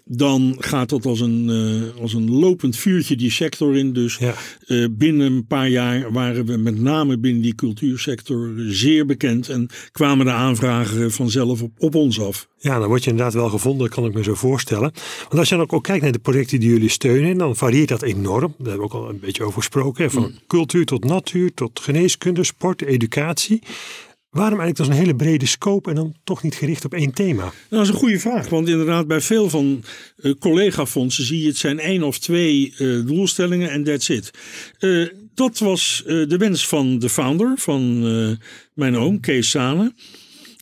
dan 0.09 0.57
gaat 0.59 0.89
dat 0.89 1.07
als 1.07 1.21
een, 1.21 1.49
uh, 1.49 2.03
als 2.03 2.15
een 2.15 2.31
lopend 2.31 2.77
vuurtje 2.77 3.17
die 3.17 3.31
sector 3.31 3.77
in. 3.77 3.93
Dus 3.93 4.17
ja. 4.17 4.35
uh, 4.67 4.87
binnen 4.91 5.33
een 5.33 5.47
paar 5.47 5.69
jaar 5.69 6.13
waren 6.13 6.47
we 6.47 6.57
met 6.57 6.81
name 6.81 7.19
binnen 7.19 7.43
die 7.43 7.55
cultuursector 7.55 8.53
zeer 8.57 9.07
bekend 9.07 9.49
en 9.49 9.69
kwamen 9.93 10.27
de 10.27 10.33
aanvragen 10.33 11.13
vanzelf 11.13 11.63
op, 11.63 11.73
op 11.79 11.95
ons 11.95 12.21
af. 12.21 12.49
Ja, 12.59 12.79
dan 12.79 12.89
word 12.89 13.05
je 13.05 13.11
inderdaad 13.11 13.35
wel 13.35 13.49
gevonden, 13.49 13.89
kan 13.89 14.05
ik 14.05 14.15
me 14.15 14.23
zo 14.23 14.35
voorstellen. 14.35 14.93
Want 15.23 15.39
als 15.39 15.49
je 15.49 15.57
dan 15.57 15.71
ook 15.71 15.85
kijkt 15.85 16.03
naar 16.03 16.13
de 16.13 16.19
projecten 16.19 16.61
die 16.61 16.71
jullie 16.71 16.89
steunen, 16.89 17.39
dan 17.39 17.57
varieert 17.57 17.89
dat 17.89 18.03
enorm. 18.03 18.55
Daar 18.59 18.69
hebben 18.69 18.89
we 18.89 18.95
ook 18.95 19.03
al 19.03 19.09
een 19.09 19.21
beetje 19.21 19.45
over 19.45 19.59
gesproken. 19.59 20.11
Van 20.11 20.23
mm. 20.23 20.39
cultuur 20.47 20.85
tot 20.85 21.05
natuur, 21.05 21.55
tot 21.55 21.81
geneeskunde, 21.81 22.45
sport, 22.45 22.83
educatie. 22.83 23.63
Waarom 24.37 24.61
eigenlijk 24.61 24.91
is 24.91 24.97
een 24.97 25.05
hele 25.05 25.17
brede 25.17 25.47
scope 25.47 25.89
en 25.89 25.95
dan 25.95 26.15
toch 26.25 26.43
niet 26.43 26.55
gericht 26.55 26.85
op 26.85 26.95
één 26.95 27.13
thema? 27.13 27.43
Nou, 27.43 27.53
dat 27.69 27.83
is 27.83 27.89
een 27.89 27.95
goede 27.95 28.19
vraag. 28.19 28.49
Want 28.49 28.69
inderdaad, 28.69 29.07
bij 29.07 29.21
veel 29.21 29.51
van 29.51 29.83
uh, 30.17 30.33
collega-fondsen 30.39 31.25
zie 31.25 31.41
je 31.41 31.47
het 31.47 31.57
zijn 31.57 31.79
één 31.79 32.03
of 32.03 32.19
twee 32.19 32.75
uh, 32.79 33.07
doelstellingen 33.07 33.71
en 33.71 33.85
that's 33.85 34.09
it. 34.09 34.31
Uh, 34.81 35.09
dat 35.35 35.59
was 35.59 36.03
de 36.07 36.37
wens 36.39 36.69
van 36.69 36.99
de 36.99 37.09
founder, 37.09 37.53
van 37.57 38.01
mijn 38.75 38.97
oom, 38.97 39.21
Kees 39.21 39.51
Sane. 39.51 39.93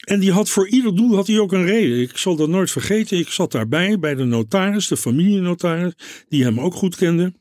En 0.04 0.20
die 0.20 0.32
had 0.32 0.48
voor 0.48 0.68
ieder 0.68 0.96
doel 0.96 1.14
had 1.14 1.26
hij 1.26 1.38
ook 1.38 1.52
een 1.52 1.66
reden. 1.66 2.00
Ik 2.00 2.16
zal 2.16 2.36
dat 2.36 2.48
nooit 2.48 2.70
vergeten. 2.70 3.18
Ik 3.18 3.28
zat 3.28 3.52
daarbij 3.52 3.98
bij 3.98 4.14
de 4.14 4.24
notaris, 4.24 4.88
de 4.88 4.96
familienotaris, 4.96 5.92
die 6.28 6.44
hem 6.44 6.60
ook 6.60 6.74
goed 6.74 6.96
kende. 6.96 7.32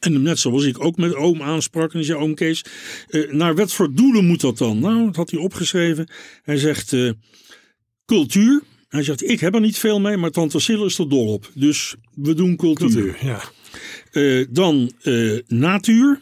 En 0.00 0.22
net 0.22 0.38
zoals 0.38 0.64
ik 0.64 0.84
ook 0.84 0.96
met 0.96 1.14
oom 1.14 1.42
aansprak. 1.42 1.92
En 1.92 1.98
die 1.98 2.06
zei, 2.06 2.18
oom 2.18 2.34
Kees, 2.34 2.64
uh, 3.08 3.32
naar 3.32 3.54
wat 3.54 3.72
voor 3.72 3.94
doelen 3.94 4.26
moet 4.26 4.40
dat 4.40 4.58
dan? 4.58 4.78
Nou, 4.78 5.04
dat 5.04 5.16
had 5.16 5.30
hij 5.30 5.40
opgeschreven. 5.40 6.10
Hij 6.42 6.56
zegt, 6.56 6.92
uh, 6.92 7.12
cultuur. 8.06 8.62
Hij 8.88 9.02
zegt, 9.02 9.28
ik 9.28 9.40
heb 9.40 9.54
er 9.54 9.60
niet 9.60 9.78
veel 9.78 10.00
mee, 10.00 10.16
maar 10.16 10.30
tante 10.30 10.60
Sil 10.66 10.84
is 10.84 10.98
er 10.98 11.08
dol 11.08 11.32
op. 11.32 11.50
Dus 11.54 11.94
we 12.14 12.34
doen 12.34 12.56
cultuur. 12.56 12.88
cultuur 12.88 13.16
ja. 13.20 13.42
Uh, 14.12 14.46
dan 14.50 14.92
natuur. 15.46 16.20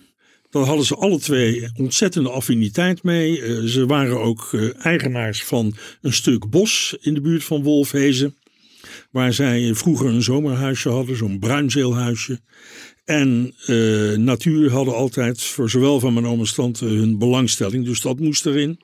Daar 0.50 0.64
hadden 0.64 0.84
ze 0.84 0.94
alle 0.94 1.18
twee 1.18 1.70
ontzettende 1.76 2.30
affiniteit 2.30 3.02
mee. 3.02 3.68
ze 3.68 3.86
waren 3.86 4.20
ook 4.20 4.50
eigenaars 4.78 5.44
van 5.44 5.76
een 6.00 6.12
stuk 6.12 6.50
bos 6.50 6.96
in 7.00 7.14
de 7.14 7.20
buurt 7.20 7.44
van 7.44 7.62
Wolfhezen. 7.62 8.36
Waar 9.10 9.32
zij 9.32 9.74
vroeger 9.74 10.06
een 10.06 10.22
zomerhuisje 10.22 10.88
hadden, 10.88 11.16
zo'n 11.16 11.38
bruinzeelhuisje. 11.38 12.40
En 13.06 13.54
uh, 13.66 14.16
natuur 14.16 14.70
hadden 14.70 14.94
altijd 14.94 15.42
voor 15.42 15.70
zowel 15.70 16.00
van 16.00 16.12
mijn 16.12 16.26
oom 16.26 16.38
als 16.38 16.54
tante 16.54 16.84
hun 16.84 17.18
belangstelling. 17.18 17.84
Dus 17.84 18.00
dat 18.00 18.20
moest 18.20 18.46
erin. 18.46 18.80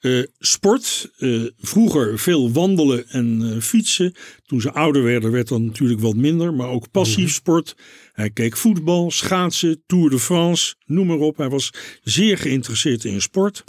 Uh, 0.00 0.24
sport, 0.38 1.10
uh, 1.18 1.48
vroeger 1.58 2.18
veel 2.18 2.52
wandelen 2.52 3.08
en 3.08 3.58
fietsen. 3.62 4.14
Toen 4.46 4.60
ze 4.60 4.72
ouder 4.72 5.02
werden, 5.02 5.30
werd 5.30 5.48
dat 5.48 5.60
natuurlijk 5.60 6.00
wat 6.00 6.16
minder, 6.16 6.54
maar 6.54 6.68
ook 6.68 6.90
passief 6.90 7.32
sport. 7.32 7.76
Hij 8.12 8.30
keek 8.30 8.56
voetbal, 8.56 9.10
schaatsen, 9.10 9.82
Tour 9.86 10.10
de 10.10 10.18
France, 10.18 10.74
noem 10.86 11.06
maar 11.06 11.18
op. 11.18 11.36
Hij 11.36 11.48
was 11.48 11.70
zeer 12.02 12.38
geïnteresseerd 12.38 13.04
in 13.04 13.20
sport. 13.20 13.64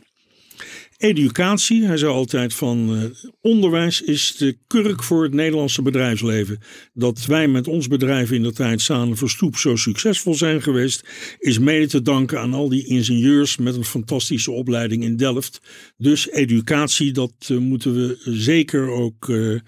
Educatie, 0.97 1.85
hij 1.85 1.97
zei 1.97 2.11
altijd 2.11 2.53
van 2.53 2.95
uh, 2.95 3.03
onderwijs 3.41 4.01
is 4.01 4.35
de 4.37 4.57
kurk 4.67 5.03
voor 5.03 5.23
het 5.23 5.33
Nederlandse 5.33 5.81
bedrijfsleven. 5.81 6.59
Dat 6.93 7.25
wij 7.25 7.47
met 7.47 7.67
ons 7.67 7.87
bedrijf 7.87 8.31
in 8.31 8.43
de 8.43 8.53
tijd 8.53 8.81
samen 8.81 9.17
Verstoep 9.17 9.57
zo 9.57 9.75
succesvol 9.75 10.33
zijn 10.33 10.61
geweest, 10.61 11.07
is 11.39 11.59
mede 11.59 11.87
te 11.87 12.01
danken 12.01 12.39
aan 12.39 12.53
al 12.53 12.69
die 12.69 12.87
ingenieurs 12.87 13.57
met 13.57 13.75
een 13.75 13.85
fantastische 13.85 14.51
opleiding 14.51 15.03
in 15.03 15.15
Delft. 15.15 15.61
Dus 15.97 16.29
educatie, 16.31 17.11
dat 17.11 17.33
uh, 17.51 17.57
moeten 17.57 17.93
we 17.93 18.17
zeker 18.23 18.89
ook 18.89 19.27
uh, 19.27 19.59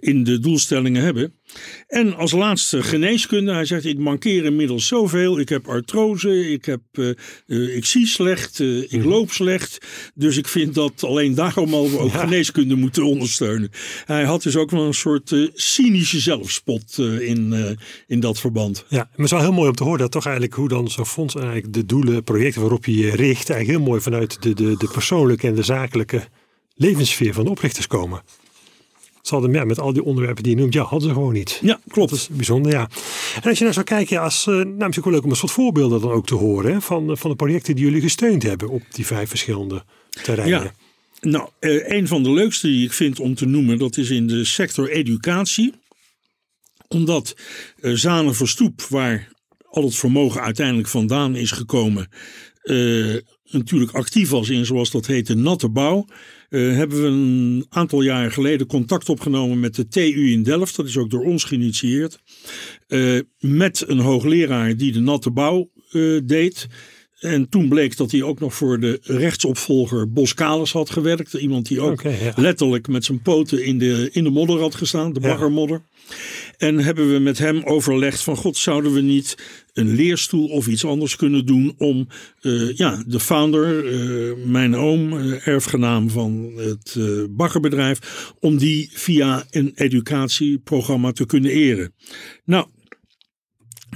in 0.00 0.24
de 0.24 0.38
doelstellingen 0.38 1.02
hebben. 1.02 1.37
En 1.86 2.14
als 2.16 2.32
laatste 2.32 2.82
geneeskunde. 2.82 3.52
Hij 3.52 3.64
zegt: 3.64 3.84
Ik 3.84 3.98
mankeer 3.98 4.44
inmiddels 4.44 4.86
zoveel. 4.86 5.38
Ik 5.38 5.48
heb 5.48 5.68
artrose, 5.68 6.50
ik, 6.50 6.64
heb, 6.64 6.80
uh, 6.92 7.14
uh, 7.46 7.76
ik 7.76 7.84
zie 7.84 8.06
slecht, 8.06 8.58
uh, 8.58 8.82
ik 8.82 8.92
Mhm. 8.98 9.08
loop 9.08 9.30
slecht. 9.30 9.78
Dus 10.14 10.36
ik 10.36 10.48
vind 10.48 10.74
dat 10.74 11.04
alleen 11.04 11.34
daarom 11.34 11.74
al 11.74 11.90
we 11.90 11.98
ook 11.98 12.12
geneeskunde 12.12 12.74
moeten 12.74 13.02
ondersteunen. 13.04 13.70
Hij 14.04 14.24
had 14.24 14.42
dus 14.42 14.56
ook 14.56 14.70
wel 14.70 14.86
een 14.86 14.94
soort 14.94 15.50
cynische 15.54 16.20
zelfspot 16.20 16.98
in, 17.20 17.76
in 18.06 18.20
dat 18.20 18.40
verband. 18.40 18.84
Ja, 18.88 18.96
maar 18.98 19.08
het 19.12 19.24
is 19.24 19.30
wel 19.30 19.40
heel 19.40 19.52
mooi 19.52 19.68
om 19.68 19.74
te 19.74 19.82
horen 19.84 19.98
dat 19.98 20.10
toch 20.10 20.24
eigenlijk 20.24 20.54
hoe 20.56 20.68
dan 20.68 20.90
zo'n 20.90 21.06
fonds 21.06 21.34
eigenlijk 21.34 21.72
de 21.72 21.86
doelen, 21.86 22.24
projecten 22.24 22.60
waarop 22.60 22.84
je 22.84 22.96
je 22.96 23.10
richt, 23.10 23.50
eigenlijk 23.50 23.78
heel 23.78 23.88
mooi 23.88 24.00
vanuit 24.00 24.42
de, 24.42 24.54
de, 24.54 24.76
de 24.78 24.88
persoonlijke 24.92 25.46
en 25.46 25.54
de 25.54 25.62
zakelijke 25.62 26.22
levenssfeer 26.74 27.34
van 27.34 27.44
de 27.44 27.50
oprichters 27.50 27.86
komen. 27.86 28.22
Ze 29.22 29.34
hadden 29.34 29.52
ja, 29.52 29.64
met 29.64 29.80
al 29.80 29.92
die 29.92 30.04
onderwerpen 30.04 30.42
die 30.42 30.54
je 30.54 30.60
noemt, 30.60 30.74
ja, 30.74 30.82
hadden 30.82 31.08
ze 31.08 31.14
gewoon 31.14 31.32
niet. 31.32 31.58
Ja, 31.62 31.80
klopt. 31.88 32.10
Dat 32.10 32.18
is 32.18 32.28
bijzonder, 32.28 32.72
ja. 32.72 32.88
En 33.42 33.48
als 33.48 33.58
je 33.58 33.62
nou 33.62 33.72
zou 33.72 33.86
kijken, 33.86 34.16
ja, 34.16 34.22
als, 34.22 34.46
uh, 34.46 34.54
nou, 34.54 34.64
misschien 34.64 35.02
wel 35.02 35.12
leuk 35.12 35.24
om 35.24 35.30
een 35.30 35.36
soort 35.36 35.52
voorbeelden 35.52 36.00
dan 36.00 36.10
ook 36.10 36.26
te 36.26 36.34
horen 36.34 36.72
hè, 36.72 36.80
van, 36.80 37.16
van 37.18 37.30
de 37.30 37.36
projecten 37.36 37.74
die 37.74 37.84
jullie 37.84 38.00
gesteund 38.00 38.42
hebben 38.42 38.68
op 38.68 38.82
die 38.90 39.06
vijf 39.06 39.28
verschillende 39.28 39.84
terreinen. 40.22 40.62
Ja. 40.62 40.72
Nou, 41.20 41.48
uh, 41.60 41.88
een 41.88 42.06
van 42.06 42.22
de 42.22 42.30
leukste 42.30 42.66
die 42.66 42.84
ik 42.84 42.92
vind 42.92 43.20
om 43.20 43.34
te 43.34 43.46
noemen, 43.46 43.78
dat 43.78 43.96
is 43.96 44.10
in 44.10 44.26
de 44.26 44.44
sector 44.44 44.90
educatie. 44.90 45.72
Omdat 46.88 47.36
Zanen 47.80 48.34
Verstoep, 48.34 48.82
waar 48.82 49.28
al 49.70 49.84
het 49.84 49.96
vermogen 49.96 50.40
uiteindelijk 50.40 50.88
vandaan 50.88 51.36
is 51.36 51.50
gekomen, 51.50 52.08
uh, 52.64 53.16
natuurlijk 53.50 53.92
actief 53.92 54.28
was 54.30 54.48
in, 54.48 54.66
zoals 54.66 54.90
dat 54.90 55.06
heet, 55.06 55.26
de 55.26 55.36
natte 55.36 55.68
bouw. 55.68 56.06
Uh, 56.50 56.76
hebben 56.76 57.02
we 57.02 57.06
een 57.06 57.66
aantal 57.68 58.02
jaren 58.02 58.32
geleden 58.32 58.66
contact 58.66 59.08
opgenomen 59.08 59.60
met 59.60 59.74
de 59.74 59.88
TU 59.88 60.30
in 60.30 60.42
Delft. 60.42 60.76
Dat 60.76 60.86
is 60.86 60.96
ook 60.96 61.10
door 61.10 61.24
ons 61.24 61.44
geïnitieerd. 61.44 62.18
Uh, 62.88 63.20
met 63.38 63.84
een 63.86 63.98
hoogleraar 63.98 64.76
die 64.76 64.92
de 64.92 65.00
natte 65.00 65.30
bouw 65.30 65.70
uh, 65.92 66.20
deed. 66.24 66.66
En 67.18 67.48
toen 67.48 67.68
bleek 67.68 67.96
dat 67.96 68.10
hij 68.10 68.22
ook 68.22 68.40
nog 68.40 68.54
voor 68.54 68.80
de 68.80 68.98
rechtsopvolger 69.02 70.12
Bos 70.12 70.34
Kalis 70.34 70.72
had 70.72 70.90
gewerkt. 70.90 71.32
Iemand 71.32 71.68
die 71.68 71.80
ook 71.80 71.92
okay, 71.92 72.24
ja. 72.24 72.32
letterlijk 72.36 72.88
met 72.88 73.04
zijn 73.04 73.22
poten 73.22 73.64
in 73.64 73.78
de, 73.78 74.08
in 74.12 74.24
de 74.24 74.30
modder 74.30 74.60
had 74.60 74.74
gestaan, 74.74 75.12
de 75.12 75.20
baggermodder. 75.20 75.82
Ja. 75.82 76.16
En 76.56 76.78
hebben 76.78 77.12
we 77.12 77.18
met 77.18 77.38
hem 77.38 77.62
overlegd 77.64 78.20
van 78.20 78.36
god, 78.36 78.56
zouden 78.56 78.92
we 78.92 79.00
niet 79.00 79.36
een 79.72 79.94
leerstoel 79.94 80.48
of 80.48 80.66
iets 80.66 80.84
anders 80.84 81.16
kunnen 81.16 81.46
doen 81.46 81.74
om 81.78 82.08
uh, 82.42 82.76
ja, 82.76 83.02
de 83.06 83.20
founder, 83.20 83.84
uh, 83.84 84.32
mijn 84.44 84.76
oom, 84.76 85.12
uh, 85.12 85.46
erfgenaam 85.46 86.10
van 86.10 86.52
het 86.56 86.96
baggerbedrijf, 87.30 88.32
om 88.40 88.56
die 88.56 88.90
via 88.92 89.46
een 89.50 89.72
educatieprogramma 89.74 91.12
te 91.12 91.26
kunnen 91.26 91.50
eren. 91.50 91.92
Nou, 92.44 92.66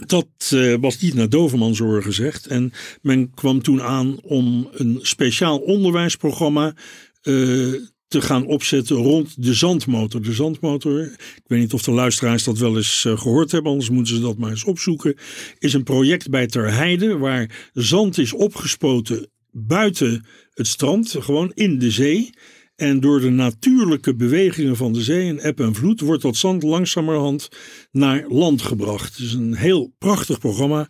dat 0.06 0.50
uh, 0.54 0.75
was 0.80 1.00
niet 1.00 1.14
naar 1.14 1.28
Doverman 1.28 1.75
zorgen 1.75 2.02
gezegd. 2.02 2.47
En 2.47 2.73
men 3.02 3.35
kwam 3.35 3.62
toen 3.62 3.82
aan 3.82 4.21
om 4.23 4.68
een 4.73 4.99
speciaal 5.02 5.59
onderwijsprogramma 5.59 6.75
uh, 7.23 7.80
te 8.09 8.21
gaan 8.21 8.47
opzetten 8.47 8.97
rond 8.97 9.42
de 9.42 9.54
zandmotor. 9.54 10.23
De 10.23 10.32
zandmotor, 10.32 11.00
ik 11.12 11.42
weet 11.47 11.61
niet 11.61 11.73
of 11.73 11.82
de 11.82 11.90
luisteraars 11.90 12.44
dat 12.44 12.59
wel 12.59 12.76
eens 12.76 13.04
uh, 13.04 13.18
gehoord 13.18 13.52
hebben, 13.52 13.71
anders 13.71 13.90
moeten 13.90 14.14
ze 14.14 14.21
dat 14.21 14.38
maar 14.38 14.50
eens 14.50 14.64
opzoeken. 14.64 15.16
Is 15.59 15.73
een 15.73 15.82
project 15.82 16.30
bij 16.30 16.47
Ter 16.47 16.73
Heide 16.73 17.18
waar 17.18 17.71
zand 17.73 18.18
is 18.18 18.32
opgespoten 18.32 19.30
buiten 19.50 20.25
het 20.54 20.66
strand, 20.66 21.16
gewoon 21.18 21.52
in 21.54 21.78
de 21.78 21.90
zee. 21.90 22.30
En 22.82 23.00
door 23.00 23.20
de 23.20 23.30
natuurlijke 23.30 24.14
bewegingen 24.14 24.76
van 24.76 24.92
de 24.92 25.02
zee 25.02 25.28
en 25.28 25.38
eb 25.38 25.60
en 25.60 25.74
vloed 25.74 26.00
wordt 26.00 26.22
dat 26.22 26.36
zand 26.36 26.62
langzamerhand 26.62 27.48
naar 27.90 28.24
land 28.28 28.62
gebracht. 28.62 29.16
Het 29.16 29.26
is 29.26 29.32
een 29.32 29.54
heel 29.54 29.92
prachtig 29.98 30.38
programma. 30.38 30.88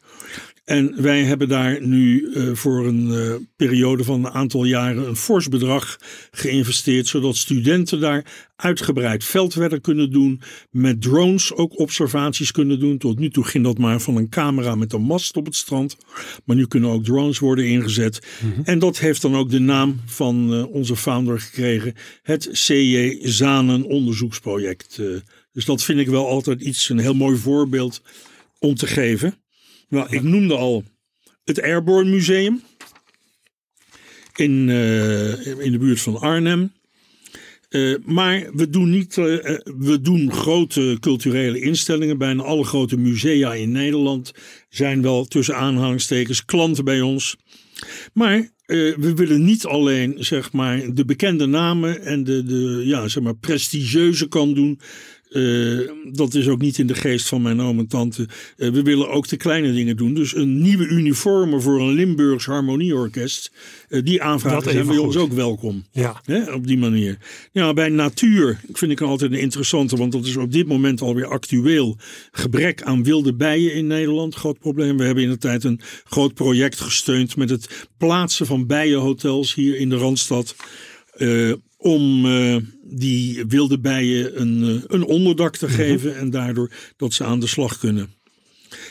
En 0.64 1.02
wij 1.02 1.22
hebben 1.24 1.48
daar 1.48 1.86
nu 1.86 2.20
uh, 2.20 2.54
voor 2.54 2.86
een 2.86 3.08
uh, 3.08 3.34
periode 3.56 4.04
van 4.04 4.24
een 4.24 4.30
aantal 4.30 4.64
jaren 4.64 5.08
een 5.08 5.16
fors 5.16 5.48
bedrag 5.48 5.98
geïnvesteerd, 6.30 7.06
zodat 7.06 7.36
studenten 7.36 8.00
daar 8.00 8.50
uitgebreid 8.56 9.24
veldwerk 9.24 9.82
kunnen 9.82 10.10
doen, 10.10 10.40
met 10.70 11.02
drones 11.02 11.52
ook 11.52 11.78
observaties 11.78 12.50
kunnen 12.50 12.80
doen. 12.80 12.98
Tot 12.98 13.18
nu 13.18 13.30
toe 13.30 13.44
ging 13.44 13.64
dat 13.64 13.78
maar 13.78 14.00
van 14.00 14.16
een 14.16 14.28
camera 14.28 14.74
met 14.74 14.92
een 14.92 15.02
mast 15.02 15.36
op 15.36 15.46
het 15.46 15.56
strand, 15.56 15.96
maar 16.44 16.56
nu 16.56 16.66
kunnen 16.66 16.90
ook 16.90 17.04
drones 17.04 17.38
worden 17.38 17.66
ingezet. 17.66 18.26
Mm 18.42 18.52
-hmm. 18.52 18.64
En 18.64 18.78
dat 18.78 18.98
heeft 18.98 19.22
dan 19.22 19.36
ook 19.36 19.50
de 19.50 19.60
naam 19.60 20.00
van 20.06 20.54
uh, 20.54 20.74
onze 20.74 20.96
founder 20.96 21.40
gekregen, 21.40 21.94
het 22.22 22.48
CJ 22.52 23.18
Zanen 23.22 23.84
onderzoeksproject. 23.84 25.00
dus 25.52 25.64
dat 25.64 25.82
vind 25.82 26.00
ik 26.00 26.08
wel 26.08 26.28
altijd 26.28 26.60
iets, 26.60 26.88
een 26.88 26.98
heel 26.98 27.14
mooi 27.14 27.36
voorbeeld 27.36 28.02
om 28.58 28.74
te 28.74 28.86
geven. 28.86 29.41
Nou, 29.92 30.06
ik 30.10 30.22
noemde 30.22 30.56
al 30.56 30.84
het 31.44 31.62
Airborne 31.62 32.10
Museum 32.10 32.62
in, 34.36 34.68
uh, 34.68 35.46
in 35.46 35.72
de 35.72 35.78
buurt 35.78 36.00
van 36.00 36.20
Arnhem. 36.20 36.72
Uh, 37.70 37.96
maar 38.04 38.50
we 38.54 38.70
doen 38.70 38.90
niet, 38.90 39.16
uh, 39.16 39.24
we 39.78 39.98
doen 40.02 40.32
grote 40.32 40.96
culturele 41.00 41.60
instellingen. 41.60 42.18
Bijna 42.18 42.42
alle 42.42 42.64
grote 42.64 42.96
musea 42.96 43.54
in 43.54 43.72
Nederland 43.72 44.32
zijn 44.68 45.02
wel 45.02 45.24
tussen 45.24 45.56
aanhalingstekens 45.56 46.44
klanten 46.44 46.84
bij 46.84 47.00
ons. 47.00 47.36
Maar 48.12 48.50
we 48.66 49.12
willen 49.14 49.44
niet 49.44 49.66
alleen 49.66 50.14
zeg 50.18 50.52
maar, 50.52 50.94
de 50.94 51.04
bekende 51.04 51.46
namen 51.46 52.02
en 52.02 52.24
de, 52.24 52.44
de 52.44 52.82
ja, 52.84 53.08
zeg 53.08 53.22
maar, 53.22 53.36
prestigieuze 53.36 54.28
kan 54.28 54.54
doen. 54.54 54.80
Uh, 55.32 55.90
dat 56.12 56.34
is 56.34 56.48
ook 56.48 56.60
niet 56.60 56.78
in 56.78 56.86
de 56.86 56.94
geest 56.94 57.28
van 57.28 57.42
mijn 57.42 57.60
oom 57.60 57.78
en 57.78 57.86
tante. 57.86 58.28
Uh, 58.56 58.70
we 58.70 58.82
willen 58.82 59.10
ook 59.10 59.28
de 59.28 59.36
kleine 59.36 59.72
dingen 59.72 59.96
doen. 59.96 60.14
Dus 60.14 60.34
een 60.34 60.60
nieuwe 60.60 60.86
uniformen 60.86 61.62
voor 61.62 61.80
een 61.80 61.92
Limburgs 61.92 62.44
harmonieorkest. 62.44 63.52
Uh, 63.88 64.02
die 64.04 64.22
aanvragen 64.22 64.72
zijn 64.72 64.86
bij 64.86 64.98
ons 64.98 65.16
ook 65.16 65.32
welkom. 65.32 65.84
Ja. 65.92 66.20
Hè, 66.24 66.52
op 66.52 66.66
die 66.66 66.78
manier. 66.78 67.18
Ja, 67.52 67.72
bij 67.72 67.88
natuur 67.88 68.60
vind 68.72 68.92
ik 68.92 69.00
altijd 69.00 69.32
een 69.32 69.38
interessante. 69.38 69.96
Want 69.96 70.12
dat 70.12 70.26
is 70.26 70.36
op 70.36 70.52
dit 70.52 70.66
moment 70.66 71.00
alweer 71.00 71.26
actueel. 71.26 71.96
Gebrek 72.30 72.82
aan 72.82 73.02
wilde 73.02 73.34
bijen 73.34 73.74
in 73.74 73.86
Nederland. 73.86 74.34
Groot 74.34 74.58
probleem. 74.58 74.96
We 74.96 75.04
hebben 75.04 75.24
in 75.24 75.30
de 75.30 75.38
tijd 75.38 75.64
een 75.64 75.80
groot 76.04 76.34
project 76.34 76.80
gesteund. 76.80 77.36
Met 77.36 77.50
het 77.50 77.86
plaatsen 77.98 78.46
van 78.46 78.66
bijenhotels 78.66 79.54
hier 79.54 79.76
in 79.76 79.88
de 79.88 79.96
Randstad. 79.96 80.54
Om 81.82 82.26
die 82.82 83.44
wilde 83.48 83.78
bijen 83.78 84.40
een, 84.40 84.84
een 84.86 85.04
onderdak 85.04 85.56
te 85.56 85.68
geven 85.68 86.08
mm 86.08 86.14
-hmm. 86.14 86.22
en 86.22 86.30
daardoor 86.30 86.70
dat 86.96 87.12
ze 87.12 87.24
aan 87.24 87.40
de 87.40 87.46
slag 87.46 87.78
kunnen. 87.78 88.10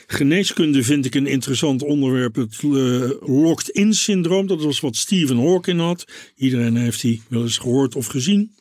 Geneeskunde 0.08 0.84
vind 0.84 1.06
ik 1.06 1.16
een 1.16 1.28
interessant 1.28 1.84
onderwerp. 1.84 2.36
Het 2.36 2.62
uh, 2.62 3.10
locked-in 3.20 3.94
syndroom, 3.94 4.48
dat 4.48 4.64
was 4.64 4.80
wat 4.80 4.96
Stephen 4.96 5.38
Hawking 5.38 5.80
had. 5.80 6.06
Iedereen 6.36 6.76
heeft 6.76 7.02
die 7.02 7.22
wel 7.30 7.42
eens 7.42 7.58
gehoord 7.58 7.96
of 7.96 8.06
gezien. 8.06 8.56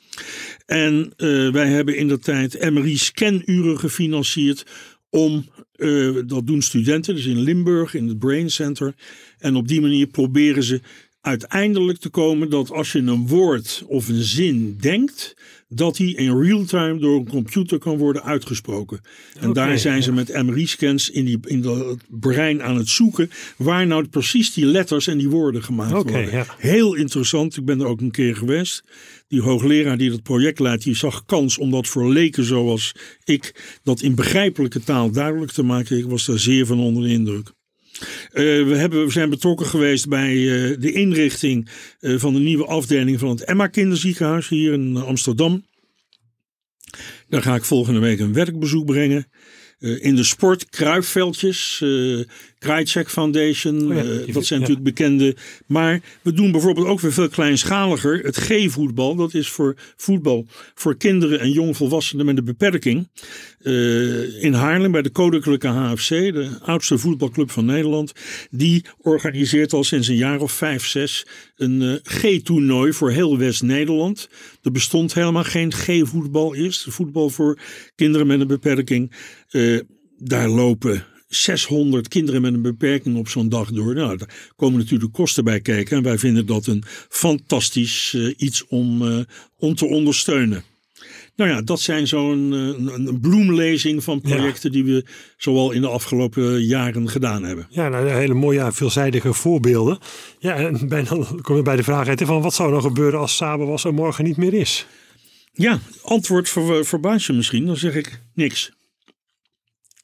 En 0.66 1.12
uh, 1.16 1.52
wij 1.52 1.68
hebben 1.68 1.96
in 1.96 2.08
de 2.08 2.18
tijd 2.18 2.70
MRI-scanuren 2.70 3.78
gefinancierd 3.78 4.66
om, 5.10 5.48
uh, 5.76 6.18
dat 6.26 6.46
doen 6.46 6.62
studenten, 6.62 7.14
dus 7.14 7.26
in 7.26 7.40
Limburg, 7.40 7.94
in 7.94 8.08
het 8.08 8.18
Brain 8.18 8.50
Center. 8.50 8.94
En 9.38 9.56
op 9.56 9.68
die 9.68 9.80
manier 9.80 10.06
proberen 10.06 10.62
ze 10.62 10.80
uiteindelijk 11.20 11.98
te 11.98 12.08
komen 12.08 12.50
dat 12.50 12.70
als 12.70 12.92
je 12.92 12.98
een 12.98 13.26
woord 13.26 13.82
of 13.86 14.08
een 14.08 14.22
zin 14.22 14.76
denkt, 14.80 15.36
dat 15.68 15.96
die 15.96 16.16
in 16.16 16.40
real 16.40 16.64
time 16.64 16.98
door 16.98 17.18
een 17.18 17.28
computer 17.28 17.78
kan 17.78 17.96
worden 17.96 18.22
uitgesproken. 18.22 19.00
En 19.34 19.50
okay, 19.50 19.66
daar 19.66 19.78
zijn 19.78 19.96
ja. 19.96 20.02
ze 20.02 20.12
met 20.12 20.42
MRI-scans 20.42 21.10
in, 21.10 21.24
die, 21.24 21.38
in 21.44 21.60
dat 21.60 21.98
brein 22.08 22.62
aan 22.62 22.76
het 22.76 22.88
zoeken 22.88 23.30
waar 23.56 23.86
nou 23.86 24.08
precies 24.08 24.52
die 24.52 24.64
letters 24.64 25.06
en 25.06 25.18
die 25.18 25.28
woorden 25.28 25.62
gemaakt 25.62 25.94
okay, 25.94 26.12
worden. 26.12 26.32
Ja. 26.32 26.46
Heel 26.58 26.94
interessant, 26.94 27.56
ik 27.56 27.64
ben 27.64 27.80
er 27.80 27.86
ook 27.86 28.00
een 28.00 28.10
keer 28.10 28.36
geweest. 28.36 28.84
Die 29.28 29.40
hoogleraar 29.40 29.98
die 29.98 30.10
dat 30.10 30.22
project 30.22 30.58
leidt, 30.58 30.84
die 30.84 30.96
zag 30.96 31.24
kans 31.24 31.58
om 31.58 31.70
dat 31.70 31.88
voor 31.88 32.12
leken 32.12 32.44
zoals 32.44 32.94
ik, 33.24 33.78
dat 33.82 34.00
in 34.00 34.14
begrijpelijke 34.14 34.82
taal 34.82 35.10
duidelijk 35.10 35.52
te 35.52 35.62
maken. 35.62 35.98
Ik 35.98 36.06
was 36.06 36.26
daar 36.26 36.38
zeer 36.38 36.66
van 36.66 36.80
onder 36.80 37.02
de 37.02 37.08
indruk. 37.08 37.52
We, 38.32 38.74
hebben, 38.76 39.04
we 39.04 39.12
zijn 39.12 39.30
betrokken 39.30 39.66
geweest 39.66 40.08
bij 40.08 40.34
de 40.78 40.92
inrichting 40.92 41.68
van 42.00 42.32
de 42.32 42.40
nieuwe 42.40 42.66
afdeling 42.66 43.18
van 43.18 43.28
het 43.28 43.44
Emma 43.44 43.66
Kinderziekenhuis 43.66 44.48
hier 44.48 44.72
in 44.72 44.96
Amsterdam. 44.96 45.64
Daar 47.28 47.42
ga 47.42 47.54
ik 47.54 47.64
volgende 47.64 48.00
week 48.00 48.20
een 48.20 48.32
werkbezoek 48.32 48.86
brengen. 48.86 49.26
In 49.78 50.16
de 50.16 50.24
sport, 50.24 50.68
kruifveldjes, 50.68 51.84
Krajcek 52.60 53.10
Foundation, 53.10 53.90
oh 53.90 53.96
ja, 54.26 54.32
dat 54.32 54.44
zijn 54.44 54.60
natuurlijk 54.60 54.86
bekende. 54.86 55.36
Maar 55.66 56.00
we 56.22 56.32
doen 56.32 56.52
bijvoorbeeld 56.52 56.86
ook 56.86 57.00
weer 57.00 57.12
veel 57.12 57.28
kleinschaliger 57.28 58.18
het 58.18 58.36
G-voetbal. 58.36 59.14
Dat 59.14 59.34
is 59.34 59.48
voor 59.48 59.74
voetbal 59.96 60.46
voor 60.74 60.96
kinderen 60.96 61.40
en 61.40 61.50
jongvolwassenen 61.50 62.26
met 62.26 62.38
een 62.38 62.44
beperking. 62.44 63.08
Uh, 63.62 64.42
in 64.44 64.52
Haarlem 64.52 64.92
bij 64.92 65.02
de 65.02 65.10
Koninklijke 65.10 65.68
HFC, 65.68 66.08
de 66.08 66.58
oudste 66.62 66.98
voetbalclub 66.98 67.50
van 67.50 67.64
Nederland. 67.64 68.12
Die 68.50 68.84
organiseert 68.98 69.72
al 69.72 69.84
sinds 69.84 70.08
een 70.08 70.16
jaar 70.16 70.40
of 70.40 70.52
vijf, 70.52 70.86
zes 70.86 71.26
een 71.56 72.00
G-toernooi 72.02 72.92
voor 72.92 73.10
heel 73.10 73.38
West-Nederland. 73.38 74.28
Er 74.62 74.72
bestond 74.72 75.14
helemaal 75.14 75.44
geen 75.44 75.72
G-voetbal 75.72 76.54
eerst. 76.54 76.86
Voetbal 76.88 77.30
voor 77.30 77.58
kinderen 77.94 78.26
met 78.26 78.40
een 78.40 78.46
beperking. 78.46 79.12
daar 80.18 80.48
lopen 80.48 81.09
600 81.30 82.08
kinderen 82.08 82.42
met 82.42 82.54
een 82.54 82.62
beperking 82.62 83.16
op 83.16 83.28
zo'n 83.28 83.48
dag 83.48 83.70
door. 83.70 83.94
Nou, 83.94 84.16
daar 84.16 84.52
komen 84.56 84.78
natuurlijk 84.78 85.12
kosten 85.12 85.44
bij 85.44 85.60
kijken. 85.60 85.96
En 85.96 86.02
wij 86.02 86.18
vinden 86.18 86.46
dat 86.46 86.66
een 86.66 86.82
fantastisch 87.08 88.12
uh, 88.16 88.34
iets 88.36 88.66
om, 88.66 89.02
uh, 89.02 89.20
om 89.56 89.74
te 89.74 89.86
ondersteunen. 89.86 90.64
Nou 91.36 91.50
ja, 91.50 91.62
dat 91.62 91.80
zijn 91.80 92.06
zo'n 92.06 92.52
een, 92.52 93.06
een, 93.06 93.20
bloemlezing 93.20 94.04
van 94.04 94.20
projecten 94.20 94.72
die 94.72 94.84
we 94.84 95.04
zoal 95.36 95.70
in 95.70 95.80
de 95.80 95.88
afgelopen 95.88 96.64
jaren 96.64 97.08
gedaan 97.08 97.42
hebben. 97.42 97.66
Ja, 97.70 97.88
nou, 97.88 98.08
hele 98.08 98.34
mooie, 98.34 98.72
veelzijdige 98.72 99.32
voorbeelden. 99.32 99.98
Ja, 100.38 100.54
en 100.54 100.88
bijna 100.88 101.16
kom 101.42 101.56
je 101.56 101.62
bij 101.62 101.76
de 101.76 101.82
vraag 101.82 102.08
uit 102.08 102.22
van 102.22 102.42
wat 102.42 102.54
zou 102.54 102.74
er 102.74 102.80
gebeuren 102.80 103.20
als 103.20 103.36
Saber 103.36 103.66
was 103.66 103.84
er 103.84 103.94
morgen 103.94 104.24
niet 104.24 104.36
meer 104.36 104.54
is? 104.54 104.86
Ja, 105.52 105.78
antwoord 106.02 106.48
voor, 106.48 106.84
verbaas 106.84 107.26
je 107.26 107.32
misschien. 107.32 107.66
Dan 107.66 107.76
zeg 107.76 107.94
ik 107.94 108.20
niks. 108.34 108.72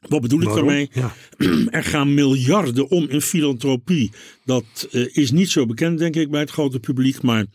Wat 0.01 0.21
bedoel 0.21 0.43
ik 0.43 0.49
daarmee? 0.49 0.91
Ja. 0.93 1.15
Er 1.71 1.85
gaan 1.85 2.15
miljarden 2.15 2.89
om 2.91 3.09
in 3.09 3.21
filantropie. 3.21 4.13
Dat 4.45 4.89
uh, 4.91 5.09
is 5.13 5.31
niet 5.31 5.51
zo 5.51 5.67
bekend, 5.67 5.99
denk 5.99 6.17
ik, 6.17 6.31
bij 6.31 6.41
het 6.41 6.51
grote 6.51 6.81
publiek. 6.81 7.23
Maar 7.23 7.47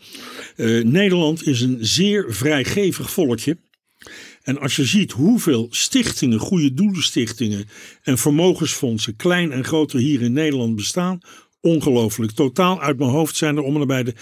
uh, 0.55 0.83
Nederland 0.83 1.47
is 1.47 1.61
een 1.61 1.77
zeer 1.79 2.25
vrijgevig 2.29 3.11
volkje. 3.11 3.57
En 4.41 4.59
als 4.59 4.75
je 4.75 4.85
ziet 4.85 5.11
hoeveel 5.11 5.67
stichtingen, 5.69 6.39
goede 6.39 6.73
doelenstichtingen 6.73 7.65
en 8.03 8.17
vermogensfondsen, 8.17 9.15
klein 9.15 9.51
en 9.51 9.63
groter 9.63 9.99
hier 9.99 10.21
in 10.21 10.33
Nederland 10.33 10.75
bestaan, 10.75 11.21
ongelooflijk. 11.61 12.31
Totaal 12.31 12.81
uit 12.81 12.97
mijn 12.97 13.09
hoofd 13.09 13.35
zijn 13.35 13.55
er 13.55 13.63
om 13.63 13.81
en 13.81 13.87
bij 13.87 14.03
de 14.03 14.13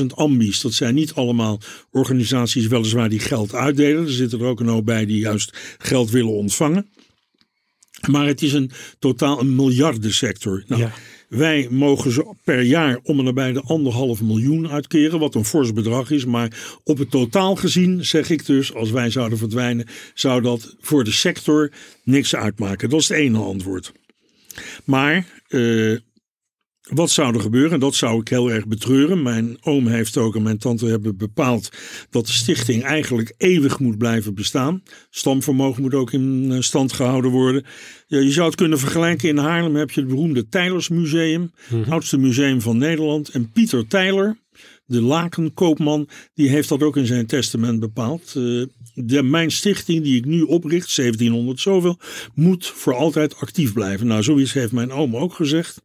40.000 0.00 0.06
ambies. 0.06 0.60
Dat 0.60 0.72
zijn 0.72 0.94
niet 0.94 1.14
allemaal 1.14 1.60
organisaties 1.90 2.66
weliswaar 2.66 3.08
die 3.08 3.18
geld 3.18 3.54
uitdelen. 3.54 4.04
Er 4.04 4.12
zitten 4.12 4.40
er 4.40 4.46
ook 4.46 4.60
een 4.60 4.68
hoop 4.68 4.84
bij 4.84 5.06
die 5.06 5.18
juist 5.18 5.76
geld 5.78 6.10
willen 6.10 6.32
ontvangen. 6.32 6.88
Maar 8.06 8.26
het 8.26 8.42
is 8.42 8.52
een 8.52 8.70
totaal 8.98 9.40
een 9.40 9.54
miljardensector. 9.54 10.64
Nou, 10.66 10.88
Wij 11.28 11.68
mogen 11.70 12.12
zo 12.12 12.34
per 12.44 12.62
jaar 12.62 12.98
om 13.02 13.18
en 13.18 13.24
nabij 13.24 13.52
de 13.52 13.60
anderhalf 13.60 14.22
miljoen 14.22 14.68
uitkeren, 14.68 15.18
wat 15.18 15.34
een 15.34 15.44
fors 15.44 15.72
bedrag 15.72 16.10
is. 16.10 16.24
Maar 16.24 16.78
op 16.84 16.98
het 16.98 17.10
totaal 17.10 17.56
gezien, 17.56 18.04
zeg 18.04 18.30
ik 18.30 18.46
dus, 18.46 18.74
als 18.74 18.90
wij 18.90 19.10
zouden 19.10 19.38
verdwijnen, 19.38 19.86
zou 20.14 20.42
dat 20.42 20.76
voor 20.80 21.04
de 21.04 21.12
sector 21.12 21.70
niks 22.04 22.34
uitmaken. 22.34 22.90
Dat 22.90 23.00
is 23.00 23.08
het 23.08 23.18
ene 23.18 23.38
antwoord. 23.38 23.92
Maar 24.84 25.26
uh, 25.48 25.98
wat 26.86 27.10
zou 27.10 27.34
er 27.34 27.40
gebeuren? 27.40 27.72
En 27.72 27.80
dat 27.80 27.94
zou 27.94 28.20
ik 28.20 28.28
heel 28.28 28.50
erg 28.50 28.66
betreuren. 28.66 29.22
Mijn 29.22 29.56
oom 29.60 29.86
heeft 29.86 30.16
ook 30.16 30.36
en 30.36 30.42
mijn 30.42 30.58
tante 30.58 30.86
hebben 30.86 31.16
bepaald 31.16 31.68
dat 32.10 32.26
de 32.26 32.32
stichting 32.32 32.82
eigenlijk 32.82 33.34
eeuwig 33.36 33.78
moet 33.78 33.98
blijven 33.98 34.34
bestaan. 34.34 34.82
Stamvermogen 35.10 35.82
moet 35.82 35.94
ook 35.94 36.12
in 36.12 36.48
eh, 36.52 36.60
stand 36.60 36.92
gehouden 36.92 37.30
worden. 37.30 37.64
Ja, 38.06 38.18
je 38.18 38.30
zou 38.30 38.46
het 38.46 38.56
kunnen 38.56 38.78
vergelijken. 38.78 39.28
In 39.28 39.36
Haarlem 39.36 39.74
heb 39.74 39.90
je 39.90 40.00
het 40.00 40.08
beroemde 40.08 40.48
Tijlers 40.48 40.88
Museum, 40.88 41.50
mm 41.70 41.84
oudste 41.88 42.18
museum 42.18 42.60
van 42.60 42.78
Nederland. 42.78 43.28
En 43.28 43.50
Pieter 43.52 43.86
Tijler, 43.86 44.36
de 44.84 45.02
lakenkoopman, 45.02 46.08
die 46.34 46.48
heeft 46.48 46.68
dat 46.68 46.82
ook 46.82 46.96
in 46.96 47.06
zijn 47.06 47.26
testament 47.26 47.80
bepaald. 47.80 48.34
Uh, 48.36 48.66
de, 48.96 49.22
mijn 49.22 49.50
stichting 49.50 50.02
die 50.02 50.16
ik 50.16 50.24
nu 50.24 50.42
opricht, 50.42 50.96
1700 50.96 51.60
zoveel, 51.60 51.98
moet 52.34 52.66
voor 52.66 52.94
altijd 52.94 53.36
actief 53.36 53.72
blijven. 53.72 54.06
Nou, 54.06 54.22
zoiets 54.22 54.52
heeft 54.52 54.72
mijn 54.72 54.92
oom 54.92 55.16
ook 55.16 55.34
gezegd. 55.34 55.82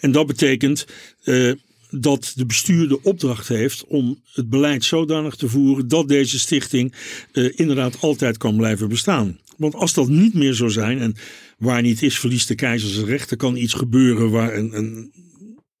En 0.00 0.12
dat 0.12 0.26
betekent 0.26 0.86
uh, 1.24 1.52
dat 1.90 2.32
de 2.36 2.46
bestuur 2.46 2.88
de 2.88 3.02
opdracht 3.02 3.48
heeft 3.48 3.84
om 3.86 4.22
het 4.32 4.48
beleid 4.48 4.84
zodanig 4.84 5.34
te 5.34 5.48
voeren 5.48 5.88
dat 5.88 6.08
deze 6.08 6.38
stichting 6.38 6.94
uh, 7.32 7.52
inderdaad 7.56 8.00
altijd 8.00 8.36
kan 8.36 8.56
blijven 8.56 8.88
bestaan. 8.88 9.38
Want 9.56 9.74
als 9.74 9.94
dat 9.94 10.08
niet 10.08 10.34
meer 10.34 10.54
zou 10.54 10.70
zijn 10.70 10.98
en 10.98 11.14
waar 11.58 11.82
niet 11.82 12.02
is, 12.02 12.18
verliest 12.18 12.48
de 12.48 12.54
keizer 12.54 12.88
zijn 12.88 13.06
recht. 13.06 13.30
Er 13.30 13.36
kan 13.36 13.56
iets 13.56 13.74
gebeuren 13.74 14.30
waar 14.30 14.56
een, 14.56 14.76
een 14.76 15.12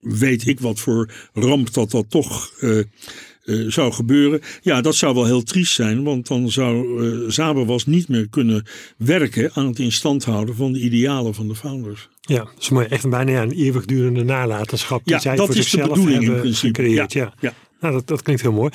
weet 0.00 0.46
ik 0.46 0.60
wat 0.60 0.80
voor 0.80 1.10
ramp 1.32 1.72
dat 1.74 1.90
dat 1.90 2.10
toch 2.10 2.52
uh, 2.60 2.82
uh, 3.48 3.70
zou 3.70 3.92
gebeuren. 3.92 4.40
Ja, 4.62 4.80
dat 4.80 4.94
zou 4.94 5.14
wel 5.14 5.24
heel 5.24 5.42
triest 5.42 5.74
zijn, 5.74 6.04
want 6.04 6.26
dan 6.26 6.50
zou 6.50 7.02
uh, 7.02 7.30
Zaberwas 7.30 7.86
niet 7.86 8.08
meer 8.08 8.28
kunnen 8.28 8.66
werken 8.96 9.50
aan 9.54 9.66
het 9.66 9.78
instand 9.78 10.24
houden 10.24 10.56
van 10.56 10.72
de 10.72 10.80
idealen 10.80 11.34
van 11.34 11.48
de 11.48 11.54
founders. 11.54 12.08
Ja, 12.20 12.38
dat 12.38 12.52
is 12.58 12.68
mooi. 12.68 12.86
Echt 12.86 13.10
bijna 13.10 13.42
een 13.42 13.52
eeuwigdurende 13.52 14.24
nalatenschap 14.24 15.04
die 15.04 15.14
ja, 15.14 15.20
zij 15.20 15.36
dat 15.36 15.46
voor 15.46 15.56
is 15.56 15.70
zichzelf 15.70 15.88
de 15.88 15.94
bedoeling 15.94 16.18
hebben 16.18 16.34
in 16.34 16.40
principe. 16.40 16.82
gecreëerd. 16.82 17.12
Ja, 17.12 17.32
ja. 17.40 17.54
Nou, 17.80 17.94
dat, 17.94 18.06
dat 18.06 18.22
klinkt 18.22 18.42
heel 18.42 18.52
mooi. 18.52 18.70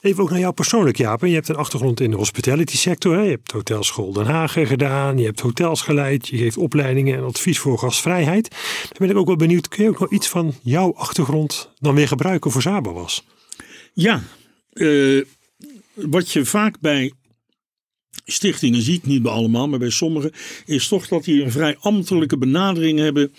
Even 0.00 0.22
ook 0.22 0.30
naar 0.30 0.38
jou 0.38 0.52
persoonlijk, 0.52 0.96
Jaap. 0.96 1.20
Je 1.20 1.34
hebt 1.34 1.48
een 1.48 1.56
achtergrond 1.56 2.00
in 2.00 2.10
de 2.10 2.16
hospitality 2.16 2.76
sector. 2.76 3.14
Hè? 3.14 3.22
Je 3.22 3.30
hebt 3.30 3.50
Hotelschool 3.50 4.12
Den 4.12 4.26
Haag 4.26 4.52
gedaan. 4.52 5.18
Je 5.18 5.24
hebt 5.24 5.40
hotels 5.40 5.82
geleid. 5.82 6.28
Je 6.28 6.36
geeft 6.36 6.56
opleidingen 6.56 7.16
en 7.16 7.24
advies 7.24 7.58
voor 7.58 7.78
gastvrijheid. 7.78 8.48
Dan 8.82 8.96
ben 8.98 9.10
ik 9.10 9.16
ook 9.16 9.26
wel 9.26 9.36
benieuwd. 9.36 9.68
Kun 9.68 9.84
je 9.84 9.90
ook 9.90 10.00
nog 10.00 10.10
iets 10.10 10.28
van 10.28 10.54
jouw 10.62 10.94
achtergrond 10.94 11.70
dan 11.78 11.94
weer 11.94 12.08
gebruiken 12.08 12.50
voor 12.50 12.62
Zaberwas? 12.62 13.24
Ja, 13.94 14.22
uh, 14.72 15.24
wat 15.94 16.30
je 16.30 16.44
vaak 16.44 16.80
bij 16.80 17.12
stichtingen 18.24 18.82
ziet, 18.82 19.06
niet 19.06 19.22
bij 19.22 19.32
allemaal, 19.32 19.68
maar 19.68 19.78
bij 19.78 19.90
sommigen, 19.90 20.32
is 20.66 20.88
toch 20.88 21.08
dat 21.08 21.24
die 21.24 21.42
een 21.42 21.50
vrij 21.50 21.76
ambtelijke 21.76 22.38
benadering 22.38 22.98
hebben 22.98 23.32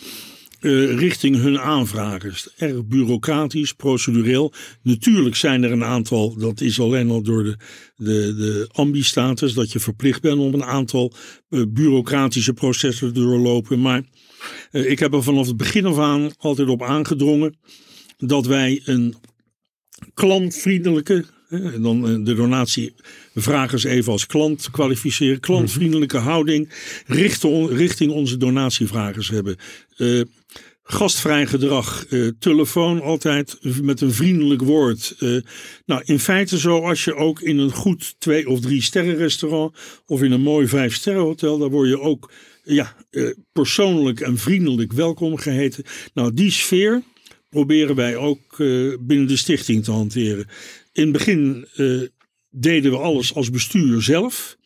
uh, 0.62 0.98
richting 0.98 1.36
hun 1.36 1.60
aanvragers. 1.60 2.50
Erg 2.58 2.86
bureaucratisch, 2.86 3.74
procedureel. 3.74 4.54
Natuurlijk 4.82 5.36
zijn 5.36 5.64
er 5.64 5.72
een 5.72 5.84
aantal, 5.84 6.36
dat 6.38 6.62
is 6.62 6.80
alleen 6.80 7.10
al 7.10 7.22
door 7.22 7.44
de, 7.44 7.58
de, 7.96 8.36
de 8.36 8.70
ambi-status, 8.72 9.54
dat 9.54 9.72
je 9.72 9.80
verplicht 9.80 10.22
bent 10.22 10.40
om 10.40 10.54
een 10.54 10.64
aantal 10.64 11.14
uh, 11.50 11.64
bureaucratische 11.68 12.54
processen 12.54 13.14
te 13.14 13.20
doorlopen. 13.20 13.82
Maar 13.82 14.04
ik 14.72 15.00
heb 15.00 15.14
er 15.14 15.24
vanaf 15.24 15.48
het 15.48 15.58
begin 15.58 15.86
af 15.86 15.98
aan 15.98 16.32
altijd 16.38 16.68
op 16.68 16.84
aangedrongen 16.84 17.58
dat 18.18 18.46
wij 18.46 18.82
een 18.86 19.16
klantvriendelijke, 20.14 21.26
en 21.50 21.82
dan 21.82 22.24
de 22.24 22.34
donatievragers 22.34 23.84
even 23.84 24.12
als 24.12 24.26
klant 24.26 24.72
kwalificeren. 24.72 25.40
Klantvriendelijke 25.40 26.18
houding 26.18 26.70
richting, 27.06 28.12
onze 28.12 28.38
donatievragers 28.38 29.30
hebben. 29.30 29.56
Uh, 29.98 30.22
gastvrij 30.84 31.46
gedrag, 31.46 32.06
uh, 32.10 32.32
telefoon 32.40 33.02
altijd 33.02 33.58
met 33.82 34.02
een 34.02 34.14
vriendelijk 34.14 34.62
woord. 34.62 35.16
Uh, 35.20 35.42
nou, 35.86 36.02
in 36.06 36.20
feite 36.20 36.58
zoals 36.58 37.04
je 37.04 37.16
ook 37.16 37.42
in 37.42 37.58
een 37.58 37.72
goed 37.72 38.16
twee 38.18 38.50
of 38.50 38.60
drie 38.60 38.82
sterren 38.82 39.16
restaurant 39.16 39.76
of 40.06 40.22
in 40.22 40.32
een 40.32 40.42
mooi 40.42 40.68
vijf 40.68 40.96
sterren 40.96 41.22
hotel, 41.22 41.58
daar 41.58 41.70
word 41.70 41.90
je 41.90 42.00
ook 42.00 42.32
ja, 42.64 42.96
persoonlijk 43.52 44.20
en 44.20 44.38
vriendelijk 44.38 44.94
welkom 44.94 45.38
geheten. 45.38 45.84
Nou, 46.14 46.34
die 46.34 46.52
sfeer 46.52 47.02
proberen 47.56 47.96
wij 47.96 48.16
ook 48.16 48.56
binnen 49.00 49.28
de 49.28 49.38
stichting 49.38 49.84
te 49.84 49.92
hanteren. 49.92 50.46
In 50.94 51.04
het 51.04 51.12
begin 51.12 51.68
deden 52.50 52.92
we 52.92 52.98
alles 52.98 53.34
als 53.34 53.50
bestuur 53.50 54.02
zelf. 54.02 54.58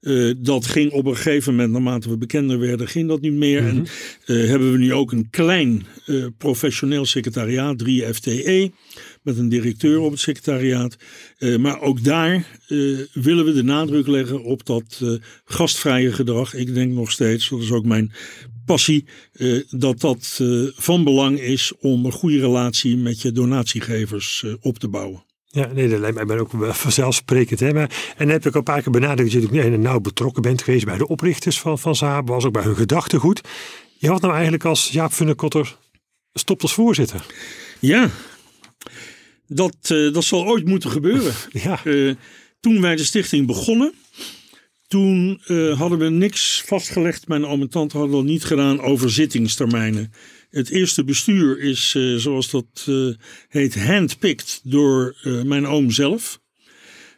Uh, 0.00 0.34
dat 0.38 0.66
ging 0.66 0.92
op 0.92 1.06
een 1.06 1.16
gegeven 1.16 1.52
moment, 1.52 1.72
naarmate 1.72 2.08
we 2.08 2.16
bekender 2.16 2.58
werden, 2.58 2.88
ging 2.88 3.08
dat 3.08 3.20
niet 3.20 3.32
meer. 3.32 3.62
Mm 3.62 3.68
-hmm. 3.68 3.84
En 4.24 4.36
uh, 4.36 4.48
hebben 4.48 4.72
we 4.72 4.78
nu 4.78 4.92
ook 4.92 5.12
een 5.12 5.30
klein 5.30 5.86
uh, 6.06 6.26
professioneel 6.38 7.04
secretariaat, 7.04 7.78
3 7.78 8.14
FTE, 8.14 8.70
met 9.22 9.38
een 9.38 9.48
directeur 9.48 9.98
op 9.98 10.10
het 10.10 10.20
secretariaat. 10.20 10.96
maar 11.58 11.80
ook 11.80 12.04
daar 12.04 12.46
willen 13.12 13.44
we 13.44 13.52
de 13.52 13.62
nadruk 13.62 14.06
leggen 14.06 14.42
op 14.42 14.66
dat 14.66 15.02
gastvrije 15.44 16.12
gedrag. 16.12 16.54
Ik 16.54 16.74
denk 16.74 16.92
nog 16.92 17.10
steeds, 17.10 17.48
dat 17.48 17.60
is 17.60 17.70
ook 17.70 17.84
mijn 17.84 18.12
passie, 18.66 19.04
dat 19.70 20.00
dat 20.00 20.40
van 20.74 21.04
belang 21.04 21.40
is 21.40 21.72
om 21.80 22.04
een 22.04 22.12
goede 22.12 22.40
relatie 22.40 22.96
met 22.96 23.20
je 23.22 23.32
donatiegevers 23.32 24.44
op 24.60 24.78
te 24.78 24.88
bouwen. 24.88 25.24
Ja, 25.46 25.72
nee, 25.72 25.88
dat 25.88 26.00
lijkt 26.00 26.16
mij 26.16 26.24
ben 26.24 26.38
ook 26.38 26.50
vanzelfsprekend. 26.58 27.60
Hè? 27.60 27.72
Maar, 27.72 28.14
en 28.16 28.28
heb 28.28 28.46
ik 28.46 28.52
al 28.52 28.58
een 28.58 28.62
paar 28.62 28.82
keer 28.82 28.92
benadrukt 28.92 29.32
dat 29.32 29.50
je 29.52 29.70
nauw 29.70 30.00
betrokken 30.00 30.42
bent 30.42 30.62
geweest 30.62 30.84
bij 30.84 30.98
de 30.98 31.08
oprichters 31.08 31.60
van, 31.60 31.78
van 31.78 31.96
Saab, 31.96 32.28
was 32.28 32.44
ook 32.44 32.52
bij 32.52 32.62
hun 32.62 32.76
gedachtegoed. 32.76 33.40
Je 33.98 34.08
had 34.08 34.20
nou 34.20 34.32
eigenlijk 34.32 34.64
als 34.64 34.88
Jaap 34.88 35.12
Funnekotter 35.12 35.76
stopt 36.32 36.62
als 36.62 36.74
voorzitter. 36.74 37.26
Ja, 37.80 38.10
dat, 39.46 39.76
dat 39.86 40.24
zal 40.24 40.46
ooit 40.46 40.66
moeten 40.66 40.90
gebeuren. 40.90 41.34
Ja. 41.52 41.80
Uh, 41.84 42.14
toen 42.60 42.80
wij 42.80 42.96
de 42.96 43.04
stichting 43.04 43.46
begonnen, 43.46 43.94
toen 44.94 45.40
uh, 45.46 45.78
hadden 45.78 45.98
we 45.98 46.08
niks 46.08 46.62
vastgelegd. 46.66 47.28
Mijn 47.28 47.46
oom 47.46 47.60
en 47.60 47.68
tante 47.68 47.96
hadden 47.96 48.16
dat 48.16 48.24
niet 48.24 48.44
gedaan 48.44 48.80
over 48.80 49.10
zittingstermijnen. 49.10 50.12
Het 50.50 50.70
eerste 50.70 51.04
bestuur 51.04 51.60
is, 51.60 51.96
zoals 52.16 52.50
dat 52.50 52.88
heet, 53.48 53.84
handpicked 53.84 54.60
door 54.64 55.16
mijn 55.44 55.66
oom 55.66 55.90
zelf. 55.90 56.40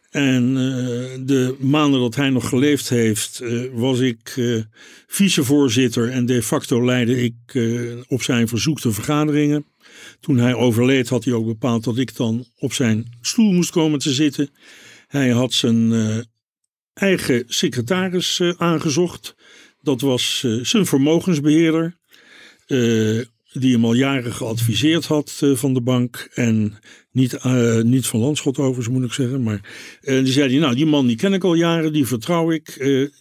En 0.09 0.53
de 1.25 1.55
maanden 1.59 1.99
dat 1.99 2.15
hij 2.15 2.29
nog 2.29 2.49
geleefd 2.49 2.89
heeft, 2.89 3.43
was 3.73 3.99
ik 3.99 4.35
vicevoorzitter 5.07 6.09
en 6.09 6.25
de 6.25 6.43
facto 6.43 6.85
leidde 6.85 7.23
ik 7.23 7.35
op 8.07 8.21
zijn 8.23 8.47
verzoek 8.47 8.81
de 8.81 8.91
vergaderingen. 8.91 9.65
Toen 10.19 10.37
hij 10.37 10.53
overleed 10.53 11.09
had 11.09 11.23
hij 11.23 11.33
ook 11.33 11.45
bepaald 11.45 11.83
dat 11.83 11.97
ik 11.97 12.15
dan 12.15 12.45
op 12.57 12.73
zijn 12.73 13.05
stoel 13.21 13.51
moest 13.51 13.71
komen 13.71 13.99
te 13.99 14.13
zitten. 14.13 14.49
Hij 15.07 15.29
had 15.29 15.53
zijn 15.53 15.93
eigen 16.99 17.43
secretaris 17.47 18.39
uh, 18.39 18.53
aangezocht. 18.57 19.35
Dat 19.81 20.01
was 20.01 20.43
uh, 20.45 20.63
zijn 20.63 20.85
vermogensbeheerder 20.85 21.95
die 23.59 23.73
hem 23.73 23.85
al 23.85 23.93
jaren 23.93 24.33
geadviseerd 24.33 25.05
had 25.05 25.39
uh, 25.43 25.55
van 25.55 25.73
de 25.73 25.81
bank. 25.81 26.29
En 26.33 26.77
niet, 27.11 27.37
uh, 27.45 27.81
niet 27.81 28.07
van 28.07 28.19
Landschot 28.19 28.57
overigens 28.57 28.87
moet 28.87 29.03
ik 29.03 29.13
zeggen. 29.13 29.43
Maar 29.43 29.61
uh, 30.01 30.23
die 30.23 30.33
zei 30.33 30.49
hij, 30.49 30.59
nou 30.59 30.75
die 30.75 30.85
man 30.85 31.07
die 31.07 31.15
ken 31.15 31.33
ik 31.33 31.43
al 31.43 31.53
jaren, 31.53 31.93
die 31.93 32.05
vertrouw 32.05 32.51
ik. 32.51 32.75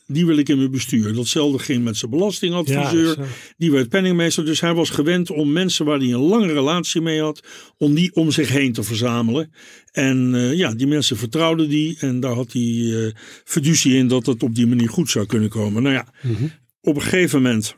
die 0.07 0.27
wil 0.27 0.37
ik 0.37 0.49
in 0.49 0.57
mijn 0.57 0.70
bestuur. 0.70 1.14
Datzelfde 1.14 1.59
ging 1.59 1.85
met 1.85 1.96
zijn 1.96 2.11
belastingadviseur. 2.11 3.18
Ja, 3.18 3.27
die 3.57 3.70
werd 3.70 3.88
penningmeester. 3.88 4.44
Dus 4.44 4.61
hij 4.61 4.75
was 4.75 4.90
gewend 4.90 5.31
om 5.31 5.53
mensen 5.53 5.85
waar 5.85 5.99
hij 5.99 6.12
een 6.12 6.20
lange 6.20 6.53
relatie 6.53 7.01
mee 7.01 7.20
had. 7.20 7.42
Om 7.77 7.94
die 7.94 8.14
om 8.14 8.31
zich 8.31 8.49
heen 8.49 8.72
te 8.72 8.83
verzamelen. 8.83 9.53
En 9.92 10.35
ja, 10.57 10.75
die 10.75 10.87
mensen 10.87 11.16
vertrouwden 11.16 11.68
die. 11.68 11.96
En 12.01 12.20
daar 12.20 12.35
had 12.35 12.53
hij 12.53 13.14
fiducie 13.44 13.96
in 13.96 14.09
dat 14.09 14.27
het 14.27 14.42
op 14.42 14.55
die 14.55 14.66
manier 14.66 14.88
goed 14.88 15.11
zou 15.11 15.27
kunnen 15.27 15.49
komen. 15.49 15.83
Nou 15.83 15.94
ja, 15.94 16.09
mm 16.22 16.35
-hmm. 16.35 16.51
op 16.81 16.96
een 16.96 17.03
gegeven 17.03 17.42
moment 17.42 17.77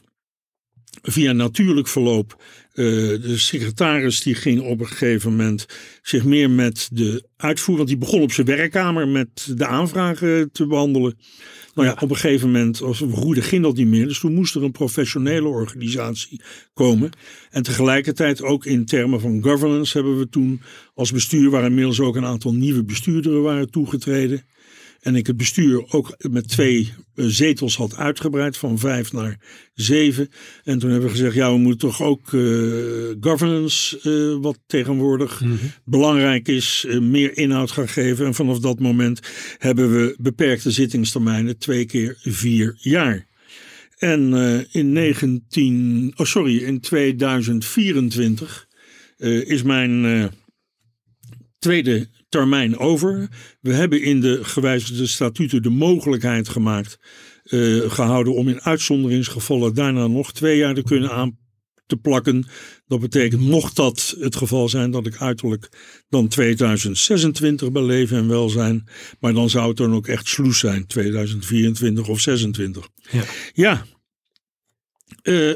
via 1.02 1.32
natuurlijk 1.32 1.88
verloop. 1.88 2.42
Uh, 2.74 2.84
de 3.22 3.38
secretaris 3.38 4.22
die 4.22 4.34
ging 4.34 4.60
op 4.60 4.80
een 4.80 4.86
gegeven 4.86 5.30
moment 5.30 5.66
zich 6.02 6.24
meer 6.24 6.50
met 6.50 6.88
de 6.92 7.24
uitvoer, 7.36 7.76
want 7.76 7.88
die 7.88 7.98
begon 7.98 8.22
op 8.22 8.32
zijn 8.32 8.46
werkkamer 8.46 9.08
met 9.08 9.52
de 9.56 9.66
aanvragen 9.66 10.52
te 10.52 10.66
behandelen. 10.66 11.18
Nou 11.74 11.88
ja, 11.88 11.96
op 12.00 12.10
een 12.10 12.16
gegeven 12.16 12.50
moment, 12.50 12.82
als 12.82 12.98
we 12.98 13.12
groeiden, 13.12 13.44
ging 13.44 13.62
dat 13.62 13.76
niet 13.76 13.86
meer. 13.86 14.06
Dus 14.06 14.18
toen 14.18 14.34
moest 14.34 14.54
er 14.54 14.62
een 14.62 14.72
professionele 14.72 15.48
organisatie 15.48 16.40
komen. 16.74 17.10
En 17.50 17.62
tegelijkertijd 17.62 18.42
ook 18.42 18.64
in 18.64 18.84
termen 18.84 19.20
van 19.20 19.42
governance 19.42 19.96
hebben 19.96 20.18
we 20.18 20.28
toen 20.28 20.60
als 20.94 21.12
bestuur, 21.12 21.50
waar 21.50 21.64
inmiddels 21.64 22.00
ook 22.00 22.16
een 22.16 22.24
aantal 22.24 22.54
nieuwe 22.54 22.84
bestuurderen 22.84 23.42
waren 23.42 23.70
toegetreden. 23.70 24.42
En 25.00 25.14
ik 25.14 25.26
het 25.26 25.36
bestuur 25.36 25.92
ook 25.92 26.16
met 26.30 26.48
twee 26.48 26.92
eh, 27.14 27.24
zetels 27.24 27.76
had 27.76 27.96
uitgebreid 27.96 28.56
van 28.56 28.78
vijf 28.78 29.12
naar 29.12 29.38
zeven. 29.74 30.28
En 30.64 30.78
toen 30.78 30.90
hebben 30.90 31.08
we 31.08 31.14
gezegd, 31.16 31.34
ja, 31.34 31.52
we 31.52 31.58
moeten 31.58 31.88
toch 31.88 32.02
ook 32.02 32.32
uh, 32.32 33.14
governance, 33.20 34.00
uh, 34.02 34.42
wat 34.42 34.58
tegenwoordig 34.66 35.40
mm 35.40 35.48
-hmm. 35.48 35.70
belangrijk 35.84 36.48
is, 36.48 36.84
uh, 36.88 37.00
meer 37.00 37.36
inhoud 37.36 37.70
gaan 37.70 37.88
geven. 37.88 38.26
En 38.26 38.34
vanaf 38.34 38.58
dat 38.58 38.80
moment 38.80 39.20
hebben 39.58 39.92
we 39.92 40.16
beperkte 40.18 40.70
zittingstermijnen, 40.70 41.58
twee 41.58 41.84
keer 41.84 42.16
vier 42.20 42.74
jaar. 42.78 43.26
En 43.98 44.34
in 44.70 44.92
19, 44.92 46.12
oh 46.16 46.26
sorry, 46.26 46.56
in 46.56 46.80
2024 46.80 48.68
is 49.46 49.62
mijn 49.62 50.30
tweede 51.58 52.08
termijn 52.28 52.78
over. 52.78 53.28
We 53.60 53.72
hebben 53.72 54.02
in 54.02 54.20
de 54.20 54.44
gewijzigde 54.44 55.06
statuten 55.06 55.62
de 55.62 55.70
mogelijkheid 55.70 56.48
gemaakt, 56.48 56.98
uh, 57.44 57.90
gehouden 57.90 58.34
om 58.34 58.48
in 58.48 58.62
uitzonderingsgevallen 58.62 59.74
daarna 59.74 60.06
nog 60.06 60.32
twee 60.32 60.56
jaar 60.56 60.74
te 60.74 60.82
kunnen 60.82 61.10
aan 61.10 61.38
te 61.86 61.96
plakken. 61.96 62.46
Dat 62.86 63.00
betekent, 63.00 63.40
mocht 63.40 63.76
dat 63.76 64.16
het 64.18 64.36
geval 64.36 64.68
zijn, 64.68 64.90
dat 64.90 65.06
ik 65.06 65.16
uiterlijk 65.16 65.68
dan 66.08 66.28
2026 66.28 67.72
bij 67.72 67.82
leven 67.82 68.16
en 68.16 68.28
welzijn. 68.28 68.88
Maar 69.20 69.32
dan 69.32 69.50
zou 69.50 69.68
het 69.68 69.76
dan 69.76 69.94
ook 69.94 70.06
echt 70.06 70.28
sloes 70.28 70.58
zijn, 70.58 70.86
2024 70.86 72.08
of 72.08 72.20
26. 72.20 72.88
Ja. 73.10 73.22
ja. 73.52 73.84
Uh, 75.22 75.54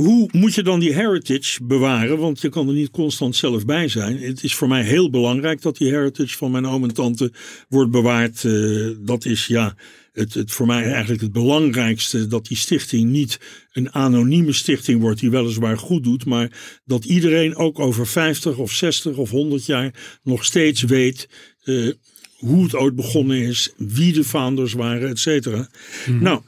hoe 0.00 0.28
moet 0.32 0.54
je 0.54 0.62
dan 0.62 0.80
die 0.80 0.94
heritage 0.94 1.64
bewaren? 1.64 2.18
Want 2.18 2.40
je 2.40 2.48
kan 2.48 2.68
er 2.68 2.74
niet 2.74 2.90
constant 2.90 3.36
zelf 3.36 3.64
bij 3.64 3.88
zijn. 3.88 4.18
Het 4.18 4.44
is 4.44 4.54
voor 4.54 4.68
mij 4.68 4.82
heel 4.82 5.10
belangrijk 5.10 5.62
dat 5.62 5.76
die 5.76 5.88
heritage 5.88 6.36
van 6.36 6.50
mijn 6.50 6.66
oom 6.66 6.82
en 6.82 6.94
tante 6.94 7.32
wordt 7.68 7.90
bewaard. 7.90 8.44
Uh, 8.44 8.96
dat 9.00 9.24
is 9.24 9.46
ja, 9.46 9.76
het, 10.12 10.34
het 10.34 10.52
voor 10.52 10.66
mij 10.66 10.92
eigenlijk 10.92 11.22
het 11.22 11.32
belangrijkste. 11.32 12.26
Dat 12.26 12.46
die 12.46 12.56
stichting 12.56 13.10
niet 13.10 13.40
een 13.72 13.92
anonieme 13.92 14.52
stichting 14.52 15.00
wordt 15.00 15.20
die 15.20 15.30
weliswaar 15.30 15.78
goed 15.78 16.04
doet. 16.04 16.24
Maar 16.24 16.80
dat 16.84 17.04
iedereen 17.04 17.56
ook 17.56 17.78
over 17.78 18.06
50 18.06 18.56
of 18.56 18.72
60 18.72 19.16
of 19.16 19.30
100 19.30 19.66
jaar 19.66 20.18
nog 20.22 20.44
steeds 20.44 20.82
weet. 20.82 21.28
Uh, 21.64 21.92
hoe 22.36 22.62
het 22.62 22.74
ooit 22.74 22.94
begonnen 22.94 23.38
is, 23.38 23.72
wie 23.76 24.12
de 24.12 24.24
founders 24.24 24.72
waren, 24.72 25.08
et 25.08 25.18
cetera. 25.18 25.68
Hmm. 26.04 26.22
Nou, 26.22 26.40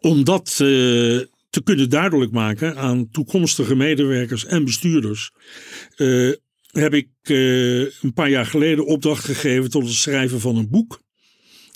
omdat. 0.00 0.58
Uh, 0.62 1.20
te 1.58 1.64
kunnen 1.64 1.90
duidelijk 1.90 2.32
maken 2.32 2.76
aan 2.76 3.10
toekomstige 3.10 3.74
medewerkers 3.74 4.46
en 4.46 4.64
bestuurders. 4.64 5.30
Uh, 5.96 6.32
heb 6.70 6.94
ik 6.94 7.08
uh, 7.22 7.80
een 7.80 8.12
paar 8.14 8.30
jaar 8.30 8.46
geleden 8.46 8.86
opdracht 8.86 9.24
gegeven 9.24 9.70
tot 9.70 9.82
het 9.82 9.92
schrijven 9.92 10.40
van 10.40 10.56
een 10.56 10.68
boek. 10.68 11.00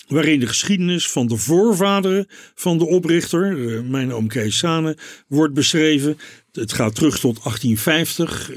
Waarin 0.07 0.39
de 0.39 0.47
geschiedenis 0.47 1.09
van 1.09 1.27
de 1.27 1.37
voorvaderen 1.37 2.25
van 2.55 2.77
de 2.77 2.85
oprichter, 2.85 3.57
uh, 3.57 3.81
mijn 3.81 4.13
oom 4.13 4.27
Kees 4.27 4.57
Sane, 4.57 4.97
wordt 5.27 5.53
beschreven. 5.53 6.17
Het 6.51 6.73
gaat 6.73 6.95
terug 6.95 7.19
tot 7.19 7.43
1850 7.43 8.51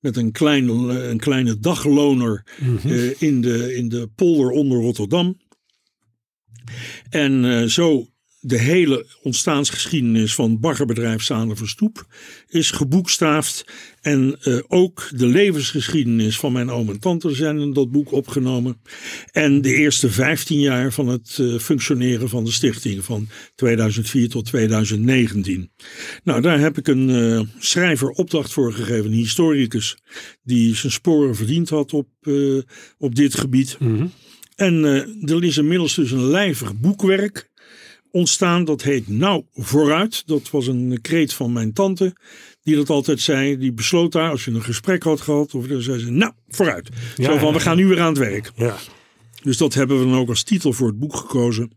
met 0.00 0.16
een, 0.16 0.32
klein, 0.32 0.68
een 0.68 1.18
kleine 1.18 1.58
dagloner 1.58 2.46
mm 2.60 2.76
-hmm. 2.76 3.12
in, 3.18 3.40
de, 3.40 3.74
in 3.74 3.88
de 3.88 4.08
polder 4.14 4.50
onder 4.50 4.78
Rotterdam. 4.78 5.40
En 7.10 7.70
zo 7.70 8.13
de 8.46 8.58
hele 8.58 9.06
ontstaansgeschiedenis 9.22 10.34
van 10.34 10.60
baggerbedrijf 10.60 11.22
Sander 11.22 11.56
Verstoep 11.56 12.06
is 12.48 12.70
geboekstaafd. 12.70 13.64
En 14.00 14.38
uh, 14.42 14.60
ook 14.68 15.08
de 15.16 15.26
levensgeschiedenis 15.26 16.38
van 16.38 16.52
mijn 16.52 16.70
oom 16.70 16.88
en 16.88 17.00
tante 17.00 17.34
zijn 17.34 17.58
in 17.58 17.72
dat 17.72 17.90
boek 17.90 18.12
opgenomen. 18.12 18.80
En 19.32 19.62
de 19.62 19.74
eerste 19.74 20.10
15 20.10 20.60
jaar 20.60 20.92
van 20.92 21.08
het 21.08 21.38
uh, 21.40 21.58
functioneren 21.58 22.28
van 22.28 22.44
de 22.44 22.50
stichting 22.50 23.04
van 23.04 23.28
2004 23.54 24.28
tot 24.28 24.44
2019. 24.44 25.70
Nou, 26.24 26.40
daar 26.40 26.60
heb 26.60 26.78
ik 26.78 26.88
een 26.88 27.08
uh, 27.08 27.40
schrijver 27.58 28.08
opdracht 28.08 28.52
voor 28.52 28.72
gegeven, 28.72 29.04
een 29.04 29.12
historicus, 29.12 29.96
die 30.42 30.74
zijn 30.74 30.92
sporen 30.92 31.36
verdiend 31.36 31.68
had 31.68 31.92
op, 31.92 32.08
op 32.98 33.14
dit 33.14 33.34
gebied. 33.34 33.76
Mm 33.78 33.96
-hmm. 33.96 34.12
En 34.56 34.84
er 35.22 35.44
is 35.44 35.56
inmiddels 35.58 35.94
dus 35.94 36.10
een 36.10 36.26
lijvig 36.26 36.80
boekwerk 36.80 37.52
ontstaan. 38.14 38.64
Dat 38.64 38.82
heet 38.82 39.08
Nou 39.08 39.44
Vooruit. 39.54 40.26
Dat 40.26 40.50
was 40.50 40.66
een 40.66 40.98
kreet 41.02 41.32
van 41.32 41.52
mijn 41.52 41.72
tante. 41.72 42.16
Die 42.62 42.76
dat 42.76 42.90
altijd 42.90 43.20
zei. 43.20 43.58
Die 43.58 43.72
besloot 43.72 44.12
daar, 44.12 44.30
als 44.30 44.44
je 44.44 44.50
een 44.50 44.62
gesprek 44.62 45.02
had 45.02 45.20
gehad. 45.20 45.54
Of 45.54 45.66
dan 45.66 45.82
zei 45.82 45.98
ze, 45.98 46.10
nou 46.10 46.32
vooruit. 46.48 46.88
Ja, 47.16 47.24
Zo 47.24 47.38
van, 47.38 47.52
we 47.52 47.60
gaan 47.60 47.76
nu 47.76 47.86
weer 47.86 48.00
aan 48.00 48.08
het 48.08 48.18
werk. 48.18 48.52
Ja. 48.56 48.76
Dus 49.42 49.56
dat 49.56 49.74
hebben 49.74 49.98
we 49.98 50.04
dan 50.04 50.18
ook 50.18 50.28
als 50.28 50.42
titel 50.42 50.72
voor 50.72 50.86
het 50.86 50.98
boek 50.98 51.16
gekozen. 51.16 51.70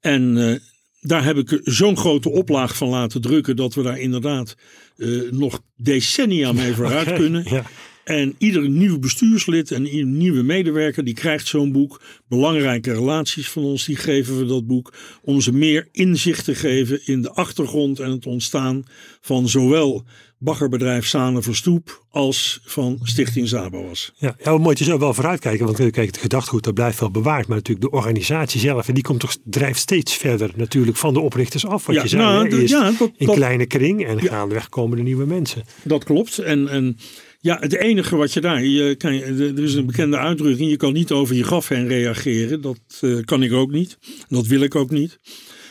En 0.00 0.36
uh, 0.36 0.56
daar 1.00 1.24
heb 1.24 1.36
ik 1.36 1.60
zo'n 1.62 1.96
grote 1.96 2.30
oplaag 2.30 2.76
van 2.76 2.88
laten 2.88 3.20
drukken. 3.20 3.56
Dat 3.56 3.74
we 3.74 3.82
daar 3.82 3.98
inderdaad 3.98 4.56
uh, 4.96 5.30
nog 5.30 5.62
decennia 5.76 6.52
mee 6.52 6.74
vooruit 6.74 7.06
okay, 7.06 7.18
kunnen. 7.18 7.44
Ja. 7.50 7.64
En 8.06 8.34
ieder 8.38 8.68
nieuw 8.68 8.98
bestuurslid 8.98 9.70
en 9.70 9.86
ieder 9.86 10.06
nieuwe 10.06 10.42
medewerker 10.42 11.04
die 11.04 11.14
krijgt 11.14 11.46
zo'n 11.46 11.72
boek. 11.72 12.02
Belangrijke 12.28 12.92
relaties 12.92 13.48
van 13.48 13.62
ons, 13.62 13.84
die 13.84 13.96
geven 13.96 14.38
we 14.38 14.46
dat 14.46 14.66
boek. 14.66 14.92
Om 15.22 15.40
ze 15.40 15.52
meer 15.52 15.88
inzicht 15.92 16.44
te 16.44 16.54
geven 16.54 17.06
in 17.06 17.22
de 17.22 17.30
achtergrond 17.30 18.00
en 18.00 18.10
het 18.10 18.26
ontstaan 18.26 18.84
van 19.20 19.48
zowel 19.48 20.04
baggerbedrijf 20.38 21.06
Sane 21.06 21.42
Verstoep 21.42 22.04
als 22.10 22.60
van 22.64 22.98
Stichting 23.02 23.48
Zaboas. 23.48 24.12
Ja, 24.16 24.36
ja 24.42 24.58
mooi. 24.58 24.68
Het 24.68 24.80
is 24.80 24.90
ook 24.90 25.00
wel 25.00 25.14
vooruitkijken, 25.14 25.64
want 25.64 25.76
kijk, 25.76 26.06
het 26.06 26.18
gedachtgoed 26.18 26.64
dat 26.64 26.74
blijft 26.74 27.00
wel 27.00 27.10
bewaard. 27.10 27.46
Maar 27.46 27.56
natuurlijk 27.56 27.90
de 27.90 27.96
organisatie 27.96 28.60
zelf, 28.60 28.88
en 28.88 28.94
die 28.94 29.02
komt 29.02 29.20
toch, 29.20 29.36
drijft 29.44 29.78
steeds 29.78 30.14
verder 30.14 30.50
natuurlijk 30.56 30.96
van 30.96 31.14
de 31.14 31.20
oprichters 31.20 31.66
af. 31.66 31.86
Wat 31.86 31.94
ja, 31.94 32.02
je 32.02 32.08
zei, 32.08 32.22
nou, 32.22 32.48
hè, 32.48 32.56
ja, 32.56 32.92
dat, 32.98 33.10
in 33.16 33.26
dat, 33.26 33.34
kleine 33.34 33.66
kring 33.66 34.06
en 34.06 34.18
Ja. 34.18 34.28
gaandeweg 34.28 34.68
komen 34.68 34.96
de 34.96 35.02
nieuwe 35.02 35.26
mensen. 35.26 35.62
Dat 35.82 36.04
klopt. 36.04 36.38
En, 36.38 36.68
en 36.68 36.98
ja, 37.46 37.58
het 37.60 37.74
enige 37.74 38.16
wat 38.16 38.32
je 38.32 38.40
daar, 38.40 38.64
je 38.64 38.94
kan, 38.94 39.12
er 39.12 39.62
is 39.62 39.74
een 39.74 39.86
bekende 39.86 40.16
uitdrukking, 40.16 40.70
je 40.70 40.76
kan 40.76 40.92
niet 40.92 41.12
over 41.12 41.34
je 41.34 41.44
graf 41.44 41.68
heen 41.68 41.88
reageren. 41.88 42.60
Dat 42.60 42.80
uh, 43.00 43.24
kan 43.24 43.42
ik 43.42 43.52
ook 43.52 43.70
niet. 43.70 43.98
Dat 44.28 44.46
wil 44.46 44.60
ik 44.60 44.74
ook 44.74 44.90
niet. 44.90 45.18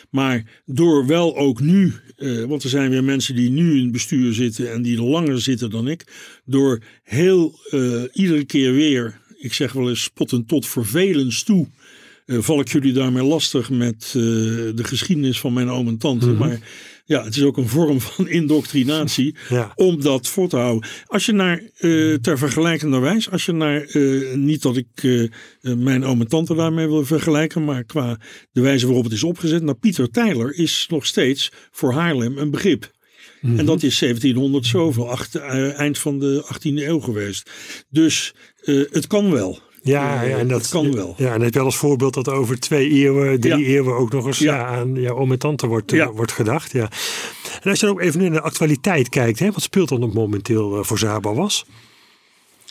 Maar 0.10 0.62
door 0.66 1.06
wel 1.06 1.38
ook 1.38 1.60
nu, 1.60 1.94
eh, 2.18 2.44
want 2.44 2.64
er 2.64 2.70
zijn 2.70 2.90
weer 2.90 3.04
mensen 3.04 3.36
die 3.36 3.50
nu 3.50 3.76
in 3.78 3.84
het 3.84 3.92
bestuur 3.92 4.34
zitten 4.34 4.72
en 4.72 4.82
die 4.82 5.02
langer 5.02 5.42
zitten 5.42 5.70
dan 5.70 5.88
ik, 5.88 6.04
door 6.46 6.82
heel 7.04 7.60
eh, 7.70 8.04
iedere 8.12 8.46
keer 8.46 8.74
weer, 8.74 9.20
ik 9.38 9.54
zeg 9.54 9.74
wel 9.74 9.90
eens 9.90 10.04
spottend 10.04 10.48
tot 10.48 10.68
vervelens 10.68 11.44
toe, 11.44 11.68
eh, 12.26 12.38
val 12.40 12.60
ik 12.60 12.72
jullie 12.72 12.94
daarmee 12.94 13.24
lastig 13.24 13.70
met 13.70 14.04
eh, 14.08 14.14
de 14.14 14.84
geschiedenis 14.84 15.40
van 15.40 15.54
mijn 15.54 15.70
oom 15.70 15.88
en 15.88 15.98
tante. 15.98 16.28
Mhm. 16.28 16.38
Maar 16.38 16.60
ja, 17.06 17.24
het 17.24 17.36
is 17.36 17.44
ook 17.44 17.58
een 17.58 17.68
vorm 17.68 18.02
van 18.02 18.28
indoctrinatie 18.40 19.36
Ja. 19.50 19.72
om 19.76 20.02
dat 20.02 20.28
voor 20.28 20.50
te 20.50 20.58
houden. 20.58 20.90
Als 21.06 21.26
je 21.26 21.32
naar, 21.32 21.62
eh, 21.78 22.14
ter 22.14 22.38
vergelijkenderwijs, 22.38 23.32
als 23.32 23.46
je 23.46 23.52
naar, 23.52 23.88
niet 24.38 24.62
dat 24.62 24.78
ik 24.78 24.88
mijn 25.62 26.06
oom 26.06 26.22
en 26.22 26.28
tante 26.28 26.56
daarmee 26.56 26.88
wil 26.88 27.06
vergelijken, 27.06 27.64
maar 27.66 27.84
qua 27.84 28.20
de 28.52 28.62
wijze 28.62 28.86
waarop 28.86 29.04
het 29.04 29.14
is 29.14 29.24
opgezet. 29.24 29.64
Nou, 29.64 29.78
Pieter 29.78 30.10
Tyler 30.10 30.54
is 30.58 30.86
nog 30.90 31.06
steeds 31.06 31.52
voor 31.72 31.94
Haarlem 31.94 32.38
een 32.38 32.52
begrip. 32.52 32.92
Mhm. 33.42 33.60
En 33.60 33.66
dat 33.66 33.84
is 33.84 33.98
1700 34.00 34.66
zoveel, 34.66 35.10
acht- 35.10 35.36
eind 35.36 35.98
van 35.98 36.20
de 36.20 36.44
18e 36.46 36.88
eeuw 36.88 37.00
geweest. 37.00 37.50
Dus 37.90 38.34
het 38.92 39.08
kan 39.08 39.32
wel. 39.32 39.60
Ja, 39.86 40.24
Eh, 40.24 40.30
ja, 40.30 40.38
en 40.38 40.48
dat 40.48 40.68
kan 40.70 40.94
wel. 40.96 41.14
Ja, 41.18 41.34
en 41.34 41.42
het 41.42 41.56
wel 41.56 41.66
als 41.66 41.78
voorbeeld 41.78 42.14
dat 42.14 42.30
over 42.30 42.60
twee 42.60 42.90
eeuwen, 42.90 43.40
drie 43.40 43.58
Ja. 43.58 43.66
eeuwen 43.68 43.96
ook 43.96 44.12
nog 44.12 44.26
eens 44.26 44.40
Ja. 44.40 44.56
ja. 44.56 44.66
aan 44.66 44.96
ja, 44.96 45.10
oom 45.12 45.32
en 45.32 45.40
tante 45.40 45.68
wordt, 45.68 45.94
eh, 45.94 46.08
wordt 46.14 46.32
gedacht. 46.32 46.72
Ja. 46.72 46.90
En 47.64 47.70
als 47.70 47.80
je 47.80 47.86
dan 47.86 47.96
ook 47.96 48.02
even 48.02 48.22
naar 48.22 48.32
de 48.32 48.42
actualiteit 48.42 49.10
kijkt, 49.10 49.40
hè, 49.40 49.52
wat 49.52 49.62
speelt 49.62 49.90
dan 49.90 50.04
op 50.04 50.14
momenteel 50.14 50.78
eh, 50.78 50.84
voor 50.84 50.98
Zaba 50.98 51.34
was? 51.34 51.66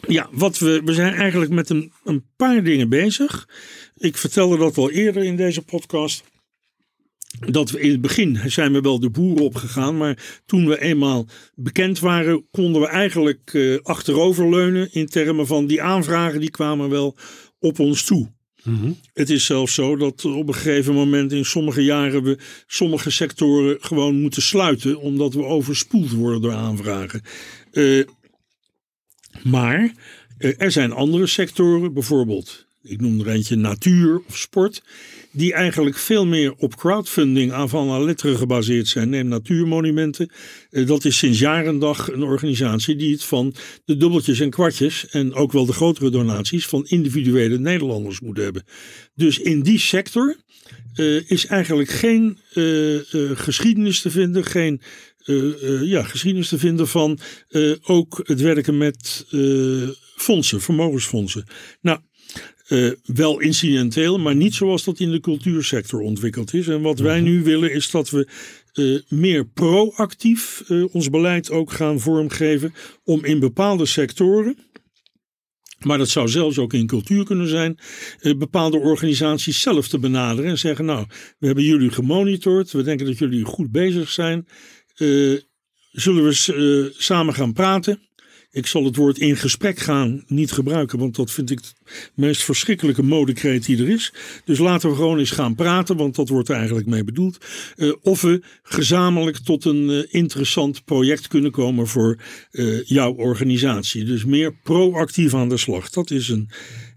Ja, 0.07 0.29
wat 0.33 0.59
we, 0.59 0.81
we 0.85 0.93
zijn 0.93 1.15
eigenlijk 1.15 1.51
met 1.51 1.71
een, 1.71 1.93
een 2.05 2.25
paar 2.37 2.63
dingen 2.63 2.89
bezig. 2.89 3.49
Ik 3.97 4.17
vertelde 4.17 4.57
dat 4.59 4.77
al 4.79 4.91
eerder 4.91 5.23
in 5.25 5.37
deze 5.37 5.63
podcast. 5.63 6.25
Dat 7.41 7.71
we 7.71 7.81
in 7.81 7.91
het 7.91 8.01
begin 8.01 8.41
zijn 8.47 8.73
we 8.73 8.81
wel 8.81 9.01
de 9.01 9.11
boeren 9.11 9.45
opgegaan, 9.45 9.97
maar 9.97 10.41
toen 10.47 10.69
we 10.69 10.81
eenmaal 10.81 11.27
bekend 11.55 11.99
waren, 11.99 12.47
konden 12.51 12.81
we 12.81 12.87
eigenlijk 12.87 13.51
eh, 13.55 13.79
achteroverleunen 13.83 14.93
in 14.93 15.07
termen 15.07 15.47
van 15.47 15.67
die 15.67 15.83
aanvragen 15.83 16.41
die 16.41 16.51
kwamen 16.51 16.91
wel 16.91 17.17
op 17.59 17.79
ons 17.79 18.05
toe. 18.05 18.33
Het 19.13 19.31
is 19.31 19.45
zelfs 19.45 19.75
zo 19.75 19.97
dat 19.97 20.25
op 20.25 20.49
een 20.49 20.55
gegeven 20.55 20.95
moment 20.95 21.33
in 21.33 21.45
sommige 21.45 21.85
jaren 21.85 22.23
we 22.23 22.39
sommige 22.67 23.11
sectoren 23.11 23.77
gewoon 23.81 24.21
moeten 24.21 24.43
sluiten, 24.43 25.01
omdat 25.01 25.35
we 25.35 25.45
overspoeld 25.45 26.11
worden 26.11 26.43
door 26.43 26.53
aanvragen. 26.53 27.23
Eh, 27.73 28.05
maar 29.43 29.95
eh, 30.39 30.53
er 30.59 30.73
zijn 30.73 30.93
andere 30.93 31.27
sectoren, 31.27 31.93
bijvoorbeeld, 31.93 32.67
ik 32.83 33.01
noem 33.01 33.21
er 33.21 33.29
eentje 33.29 33.57
natuur 33.57 34.23
of 34.29 34.37
sport, 34.37 34.83
die 35.35 35.53
eigenlijk 35.53 35.97
veel 35.97 36.27
meer 36.27 36.53
op 36.57 36.77
crowdfunding 36.77 37.53
aan 37.53 37.69
van 37.69 38.05
letteren 38.05 38.37
gebaseerd 38.37 38.89
zijn. 38.89 39.09
Neem 39.09 39.29
natuurmonumenten. 39.29 40.31
Eh, 40.71 40.87
Dat 40.87 41.05
is 41.05 41.19
sinds 41.19 41.39
jarendag 41.39 42.13
een 42.13 42.23
organisatie 42.23 42.97
die 42.97 43.13
het 43.13 43.25
van 43.25 43.55
de 43.85 43.97
dubbeltjes 43.97 44.41
en 44.41 44.51
kwartjes 44.51 45.09
en 45.09 45.35
ook 45.35 45.53
wel 45.53 45.67
de 45.67 45.73
grotere 45.73 46.11
donaties 46.11 46.67
van 46.67 46.87
individuele 46.87 47.59
Nederlanders 47.59 48.21
moet 48.21 48.37
hebben. 48.37 48.65
Dus 49.15 49.39
in 49.39 49.63
die 49.63 49.79
sector 49.79 50.37
eh, 50.95 51.31
is 51.31 51.47
eigenlijk 51.47 51.91
geen 51.91 52.39
eh, 52.53 52.65
geschiedenis 53.35 54.01
te 54.01 54.11
vinden, 54.11 54.45
geen 54.45 54.81
ja, 55.83 56.03
geschiedenis 56.03 56.49
te 56.49 56.59
vinden 56.59 56.89
van 56.89 57.19
ook 57.83 58.21
het 58.25 58.41
werken 58.41 58.79
met 58.79 59.27
fondsen, 60.17 60.61
vermogensfondsen. 60.61 61.45
Nou, 61.81 61.99
eh, 62.65 62.91
wel 63.05 63.41
incidenteel, 63.41 64.19
maar 64.19 64.37
niet 64.37 64.55
zoals 64.55 64.85
dat 64.85 65.01
in 65.01 65.11
de 65.11 65.21
cultuursector 65.21 66.01
ontwikkeld 66.01 66.55
is. 66.55 66.69
En 66.69 66.83
wat 66.83 66.99
wij 66.99 67.21
nu 67.21 67.43
willen 67.43 67.73
is 67.73 67.91
dat 67.91 68.11
we 68.11 68.29
eh, 68.73 69.19
meer 69.19 69.47
proactief 69.47 70.63
eh, 70.69 70.95
ons 70.95 71.11
beleid 71.11 71.51
ook 71.51 71.73
gaan 71.73 72.01
vormgeven 72.01 72.75
om 73.05 73.25
in 73.25 73.39
bepaalde 73.39 73.87
sectoren. 73.87 74.57
Maar 75.79 75.99
dat 75.99 76.09
zou 76.09 76.29
zelfs 76.29 76.59
ook 76.59 76.73
in 76.73 76.87
cultuur 76.87 77.25
kunnen 77.25 77.49
zijn. 77.49 77.79
bepaalde 78.21 78.79
organisaties 78.79 79.61
zelf 79.61 79.89
te 79.89 79.99
benaderen 79.99 80.51
en 80.51 80.59
zeggen: 80.59 80.85
Nou, 80.85 81.07
we 81.39 81.47
hebben 81.47 81.65
jullie 81.65 81.91
gemonitord. 81.91 82.73
We 82.73 82.83
denken 82.83 83.07
dat 83.07 83.19
jullie 83.19 83.45
goed 83.45 83.71
bezig 83.71 84.11
zijn. 84.11 84.47
Zullen 85.93 86.25
we 86.25 86.93
samen 86.97 87.35
gaan 87.35 87.53
praten? 87.53 88.01
Ik 88.55 88.67
zal 88.67 88.85
het 88.85 88.97
woord 88.97 89.19
in 89.19 89.37
gesprek 89.37 89.79
gaan 89.79 90.25
niet 90.27 90.53
gebruiken, 90.53 90.99
want 90.99 91.17
dat 91.17 91.31
vind 91.31 91.51
ik 91.51 91.63
de 91.63 91.73
meest 92.15 92.43
verschrikkelijke 92.43 93.03
modekreet 93.03 93.65
die 93.67 93.79
er 93.79 93.89
is. 93.89 94.13
Dus 94.45 94.59
laten 94.59 94.91
we 94.91 94.97
gewoon 94.97 95.19
eens 95.19 95.31
gaan 95.31 95.55
praten, 95.55 95.97
want 95.97 96.15
dat 96.15 96.29
wordt 96.29 96.49
er 96.49 96.57
eigenlijk 96.57 96.87
mee 96.87 97.05
bedoeld. 97.05 97.39
Eh, 97.77 97.93
of 98.03 98.21
we 98.21 98.43
gezamenlijk 98.63 99.37
tot 99.37 99.65
een 99.65 99.91
eh, 99.91 100.03
interessant 100.09 100.85
project 100.85 101.29
kunnen 101.29 101.51
komen 101.51 101.87
voor 101.87 102.19
eh, 102.51 102.83
jouw 102.85 103.13
organisatie. 103.15 104.05
Dus 104.05 104.25
meer 104.25 104.55
proactief 104.63 105.35
aan 105.35 105.49
de 105.49 105.57
slag. 105.57 105.91
Dat 105.91 106.11
is 106.11 106.29
een, 106.29 106.51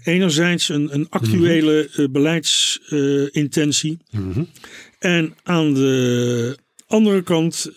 enerzijds 0.03 0.69
een, 0.69 0.93
een 0.93 1.09
actuele 1.09 1.89
eh, 1.95 2.05
beleidsintentie. 2.11 3.97
En 4.99 5.35
aan 5.43 5.73
de 5.73 6.57
andere 6.87 7.23
kant 7.23 7.71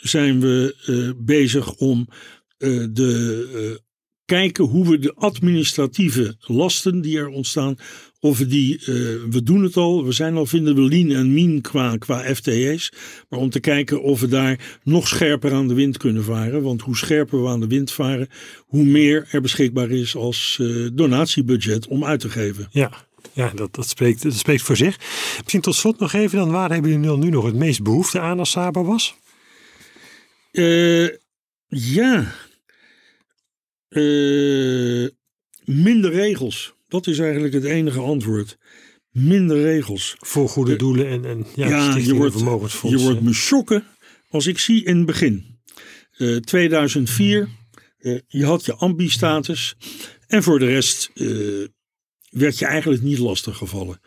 zijn 0.00 0.40
we 0.40 0.74
bezig 1.16 1.74
om 1.74 2.08
eh, 2.58 2.84
de, 2.90 3.48
eh, 3.54 3.84
kijken 4.24 4.64
hoe 4.64 4.88
we 4.88 4.98
de 4.98 5.14
administratieve 5.14 6.36
lasten 6.40 7.00
die 7.00 7.18
er 7.18 7.28
ontstaan, 7.28 7.78
of 8.20 8.38
we 8.38 8.46
die, 8.46 8.78
eh, 8.78 8.84
we 9.30 9.42
doen 9.42 9.62
het 9.62 9.76
al, 9.76 10.04
we 10.04 10.12
zijn 10.12 10.36
al 10.36 10.46
vinden 10.46 10.74
we 10.74 10.80
lean 10.80 11.10
en 11.10 11.34
mean 11.34 11.60
qua, 11.60 11.96
qua 11.96 12.34
FTE's, 12.34 12.92
maar 13.28 13.40
om 13.40 13.50
te 13.50 13.60
kijken 13.60 14.02
of 14.02 14.20
we 14.20 14.28
daar 14.28 14.78
nog 14.82 15.08
scherper 15.08 15.52
aan 15.52 15.68
de 15.68 15.74
wind 15.74 15.96
kunnen 15.96 16.24
varen. 16.24 16.62
Want 16.62 16.80
hoe 16.80 16.96
scherper 16.96 17.42
we 17.42 17.48
aan 17.48 17.60
de 17.60 17.66
wind 17.66 17.92
varen, 17.92 18.28
hoe 18.66 18.84
meer 18.84 19.28
er 19.30 19.40
beschikbaar 19.40 19.90
is 19.90 20.16
als 20.16 20.62
donatiebudget 20.92 21.86
om 21.86 22.04
uit 22.04 22.20
te 22.20 22.30
geven. 22.30 22.68
Ja, 22.70 23.06
ja 23.32 23.52
dat, 23.54 23.74
dat, 23.74 23.88
spreekt, 23.88 24.22
dat 24.22 24.34
spreekt 24.34 24.62
voor 24.62 24.76
zich. 24.76 24.98
Misschien 25.36 25.60
tot 25.60 25.74
slot 25.74 25.98
nog 25.98 26.12
even, 26.12 26.38
dan 26.38 26.50
waar 26.50 26.70
hebben 26.70 26.90
jullie 26.90 27.16
nu 27.16 27.30
nog 27.30 27.44
het 27.44 27.54
meest 27.56 27.82
behoefte 27.82 28.20
aan 28.20 28.38
als 28.38 28.50
Saba 28.50 28.82
was? 28.82 29.16
Ja. 31.68 32.32
Eh, 33.96 35.08
minder 35.64 36.10
regels. 36.12 36.74
Dat 36.88 37.06
is 37.06 37.18
eigenlijk 37.18 37.54
het 37.54 37.64
enige 37.64 38.00
antwoord. 38.00 38.58
Minder 39.10 39.62
regels. 39.62 40.14
Voor 40.18 40.48
goede 40.48 40.72
Eh, 40.72 40.78
doelen 40.78 41.08
en, 41.08 41.24
en 41.24 41.46
ja, 41.54 41.68
Ja, 41.68 41.96
je 41.96 42.14
wordt, 42.14 42.34
je 42.82 42.98
wordt 42.98 43.20
me 43.20 43.32
schokken 43.34 43.84
als 44.28 44.46
ik 44.46 44.58
zie 44.58 44.84
in 44.84 44.96
het 44.96 45.06
begin. 45.06 45.54
eh, 46.16 46.36
2004, 46.36 47.48
eh, 47.98 48.18
je 48.26 48.44
had 48.44 48.64
je 48.64 48.74
ambi-status. 48.74 49.74
En 50.26 50.42
voor 50.42 50.58
de 50.58 50.66
rest 50.66 51.10
werd 52.30 52.58
je 52.58 52.66
eigenlijk 52.66 53.02
niet 53.02 53.18
lastig 53.18 53.56
gevallen. 53.56 54.00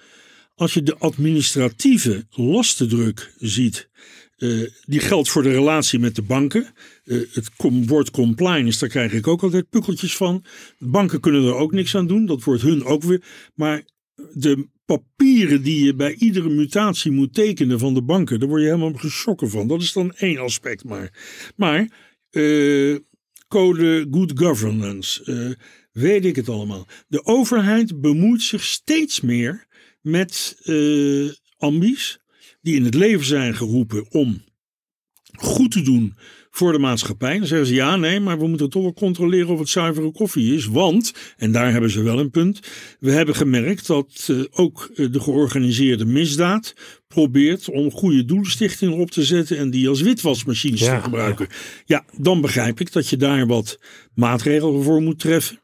Als 0.55 0.73
je 0.73 0.83
de 0.83 0.97
administratieve 0.97 2.25
lastendruk 2.29 3.33
ziet, 3.37 3.89
eh, 4.39 4.61
die 4.85 4.99
geldt 4.99 5.29
voor 5.29 5.43
de 5.43 5.51
relatie 5.51 5.99
met 5.99 6.15
de 6.15 6.21
banken. 6.21 6.73
Eh, 7.03 7.17
het 7.31 7.55
com- 7.55 7.87
woord 7.87 8.11
compliance, 8.11 8.79
daar 8.79 8.89
krijg 8.89 9.13
ik 9.13 9.27
ook 9.27 9.43
altijd 9.43 9.69
pukkeltjes 9.69 10.15
van. 10.15 10.45
Banken 10.77 11.19
kunnen 11.19 11.45
er 11.45 11.55
ook 11.55 11.71
niks 11.71 11.95
aan 11.95 12.07
doen, 12.07 12.25
dat 12.25 12.43
wordt 12.43 12.61
hun 12.61 12.83
ook 12.83 13.03
weer. 13.03 13.23
Maar 13.55 13.83
de 14.33 14.67
papieren 14.85 15.61
die 15.61 15.85
je 15.85 15.95
bij 15.95 16.15
iedere 16.15 16.49
mutatie 16.49 17.11
moet 17.11 17.33
tekenen 17.33 17.79
van 17.79 17.93
de 17.93 18.01
banken, 18.01 18.39
daar 18.39 18.49
word 18.49 18.61
je 18.61 18.67
helemaal 18.67 18.93
geschokken 18.93 19.49
van. 19.49 19.67
Dat 19.67 19.81
is 19.81 19.93
dan 19.93 20.13
één 20.15 20.37
aspect 20.37 20.83
maar. 20.83 21.13
Maar 21.55 21.89
eh, 22.29 22.95
code 23.47 24.07
good 24.11 24.31
governance, 24.35 25.57
weet 25.91 26.25
ik 26.25 26.35
het 26.35 26.49
allemaal. 26.49 26.87
De 27.07 27.25
overheid 27.25 28.01
bemoeit 28.01 28.41
zich 28.41 28.63
steeds 28.63 29.21
meer 29.21 29.67
met 30.01 30.57
ambies 31.57 32.19
die 32.69 32.77
in 32.77 32.85
het 32.85 32.93
leven 32.93 33.25
zijn 33.25 33.55
geroepen 33.55 34.05
om 34.09 34.41
goed 35.31 35.71
te 35.71 35.81
doen 35.81 36.15
voor 36.51 36.71
de 36.71 36.79
maatschappij. 36.79 37.37
Dan 37.37 37.47
zeggen 37.47 37.67
ze 37.67 37.73
ja, 37.73 37.95
nee, 37.95 38.19
maar 38.19 38.39
we 38.39 38.47
moeten 38.47 38.69
toch 38.69 38.81
wel 38.81 38.93
controleren 38.93 39.47
of 39.47 39.59
het 39.59 39.69
zuivere 39.69 40.11
koffie 40.11 40.55
is. 40.55 40.65
Want, 40.65 41.13
en 41.37 41.51
daar 41.51 41.71
hebben 41.71 41.89
ze 41.89 42.01
wel 42.01 42.19
een 42.19 42.29
punt, 42.29 42.59
we 42.99 43.11
hebben 43.11 43.35
gemerkt 43.35 43.87
dat 43.87 44.27
eh, 44.27 44.43
ook 44.51 44.91
eh, 44.95 45.11
de 45.11 45.19
georganiseerde 45.19 46.05
misdaad 46.05 46.73
probeert 47.07 47.69
om 47.69 47.91
goede 47.91 48.25
doelstichtingen 48.25 48.97
op 48.97 49.11
te 49.11 49.23
zetten 49.23 49.57
en 49.57 49.69
die 49.69 49.89
als 49.89 50.01
witwasmachines 50.01 50.79
Ja, 50.79 50.97
te 50.97 51.03
gebruiken. 51.03 51.47
Ja. 51.85 52.05
dan 52.17 52.41
begrijp 52.41 52.79
ik 52.79 52.91
dat 52.91 53.07
je 53.07 53.17
daar 53.17 53.47
wat 53.47 53.79
maatregelen 54.13 54.83
voor 54.83 55.01
moet 55.01 55.19
treffen. 55.19 55.59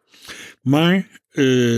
Maar 0.61 1.07
eh, 1.29 1.77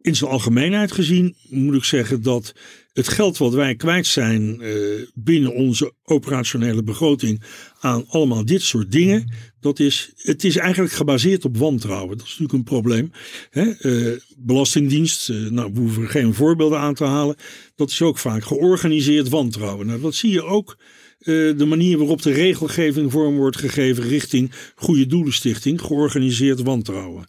in 0.00 0.16
zijn 0.16 0.30
algemeenheid 0.30 0.92
gezien 0.92 1.36
moet 1.48 1.74
ik 1.74 1.84
zeggen 1.84 2.22
dat 2.22 2.54
het 2.98 3.08
geld 3.08 3.38
wat 3.38 3.54
wij 3.54 3.74
kwijt 3.74 4.06
zijn 4.06 4.60
uh, 4.60 5.06
binnen 5.14 5.54
onze 5.54 5.92
operationele 6.04 6.82
begroting 6.82 7.42
aan 7.80 8.04
allemaal 8.08 8.44
dit 8.44 8.62
soort 8.62 8.92
dingen, 8.92 9.32
dat 9.60 9.78
is, 9.78 10.12
het 10.16 10.44
is 10.44 10.56
eigenlijk 10.56 10.92
gebaseerd 10.92 11.44
op 11.44 11.56
wantrouwen. 11.56 12.18
Dat 12.18 12.26
is 12.26 12.38
natuurlijk 12.38 12.58
een 12.58 12.64
probleem. 12.64 13.10
Hè? 13.50 13.72
Uh, 13.80 14.18
Belastingdienst, 14.38 15.28
uh, 15.28 15.50
nou, 15.50 15.70
we 15.72 15.80
hoeven 15.80 16.08
geen 16.08 16.34
voorbeelden 16.34 16.78
aan 16.78 16.94
te 16.94 17.04
halen, 17.04 17.36
dat 17.76 17.90
is 17.90 18.02
ook 18.02 18.18
vaak 18.18 18.44
georganiseerd 18.44 19.28
wantrouwen. 19.28 19.86
Nou, 19.86 20.00
dat 20.00 20.14
zie 20.14 20.30
je 20.30 20.42
ook 20.42 20.78
de 21.18 21.64
manier 21.68 21.98
waarop 21.98 22.22
de 22.22 22.32
regelgeving 22.32 23.12
vorm 23.12 23.36
wordt 23.36 23.56
gegeven 23.56 24.08
richting 24.08 24.52
Goede 24.74 25.06
Doelenstichting, 25.06 25.80
georganiseerd 25.80 26.62
wantrouwen. 26.62 27.28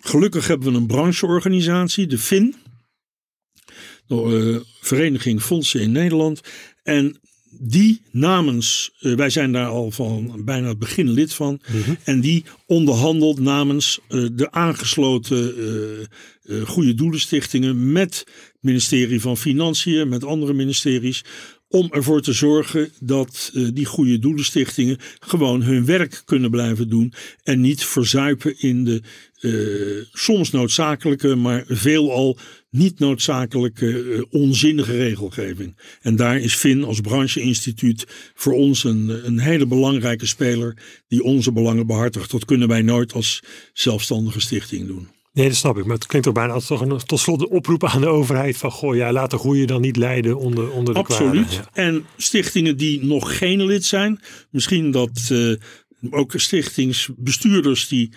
gelukkig 0.00 0.46
hebben 0.46 0.72
we 0.72 0.78
een 0.78 0.86
brancheorganisatie, 0.86 2.06
de 2.06 2.18
FIN 2.18 2.54
de 4.06 4.50
uh, 4.54 4.60
Vereniging 4.80 5.42
Fondsen 5.42 5.80
in 5.80 5.92
Nederland. 5.92 6.40
En 6.82 7.20
die 7.58 8.00
namens, 8.10 8.90
uh, 9.00 9.16
wij 9.16 9.30
zijn 9.30 9.52
daar 9.52 9.68
al 9.68 9.90
van 9.90 10.42
bijna 10.44 10.68
het 10.68 10.78
begin 10.78 11.10
lid 11.10 11.34
van, 11.34 11.60
mhm. 11.72 11.94
en 12.04 12.20
die 12.20 12.44
onderhandelt 12.66 13.40
namens 13.40 13.98
uh, 14.08 14.28
de 14.32 14.50
aangesloten 14.50 15.54
Goede 16.64 16.94
Doelenstichtingen 16.94 17.92
met 17.92 18.18
het 18.52 18.58
ministerie 18.60 19.20
van 19.20 19.36
Financiën, 19.36 20.08
met 20.08 20.24
andere 20.24 20.52
ministeries, 20.52 21.24
om 21.68 21.88
ervoor 21.92 22.20
te 22.20 22.32
zorgen 22.32 22.90
dat 23.00 23.50
uh, 23.54 23.68
die 23.72 23.84
goede 23.84 24.18
doelenstichtingen 24.18 24.98
gewoon 25.20 25.62
hun 25.62 25.84
werk 25.84 26.22
kunnen 26.24 26.50
blijven 26.50 26.88
doen 26.88 27.12
en 27.42 27.60
niet 27.60 27.84
verzuipen 27.84 28.60
in 28.60 28.84
de 28.84 29.02
uh, 29.40 30.04
soms 30.12 30.50
noodzakelijke, 30.50 31.34
maar 31.34 31.64
veelal 31.68 32.38
niet 32.76 32.98
noodzakelijke 32.98 34.04
uh, 34.04 34.22
onzinnige 34.30 34.96
regelgeving. 34.96 35.76
En 36.00 36.16
daar 36.16 36.38
is 36.38 36.54
FIN 36.54 36.84
als 36.84 37.00
brancheinstituut 37.00 38.06
voor 38.34 38.52
ons 38.52 38.84
een, 38.84 39.26
een 39.26 39.38
hele 39.38 39.66
belangrijke 39.66 40.26
speler 40.26 40.76
die 41.08 41.22
onze 41.22 41.52
belangen 41.52 41.86
behartigt. 41.86 42.30
Dat 42.30 42.44
kunnen 42.44 42.68
wij 42.68 42.82
nooit 42.82 43.12
als 43.12 43.42
zelfstandige 43.72 44.40
stichting 44.40 44.86
doen. 44.86 45.08
Nee, 45.36 45.48
dat 45.48 45.56
snap 45.56 45.78
ik. 45.78 45.84
Maar 45.84 45.94
het 45.94 46.06
klinkt 46.06 46.26
toch 46.26 46.36
bijna 46.36 46.52
als 46.52 46.66
toch 46.66 46.80
een, 46.80 46.98
tot 46.98 47.20
slot 47.20 47.40
een 47.40 47.48
oproep 47.48 47.84
aan 47.84 48.00
de 48.00 48.06
overheid 48.06 48.56
van 48.56 48.70
goh, 48.70 48.96
ja, 48.96 49.12
laat 49.12 49.30
de 49.30 49.38
groeien 49.38 49.66
dan 49.66 49.80
niet 49.80 49.96
leiden 49.96 50.38
onder, 50.38 50.70
onder 50.70 50.94
de 50.94 51.00
Absoluut. 51.00 51.60
En 51.72 52.04
stichtingen 52.16 52.76
die 52.76 53.04
nog 53.04 53.38
geen 53.38 53.64
lid 53.64 53.84
zijn, 53.84 54.20
misschien 54.50 54.90
dat 54.90 55.28
uh, 55.32 55.56
ook 56.10 56.32
stichtingsbestuurders 56.36 57.88
die 57.88 58.12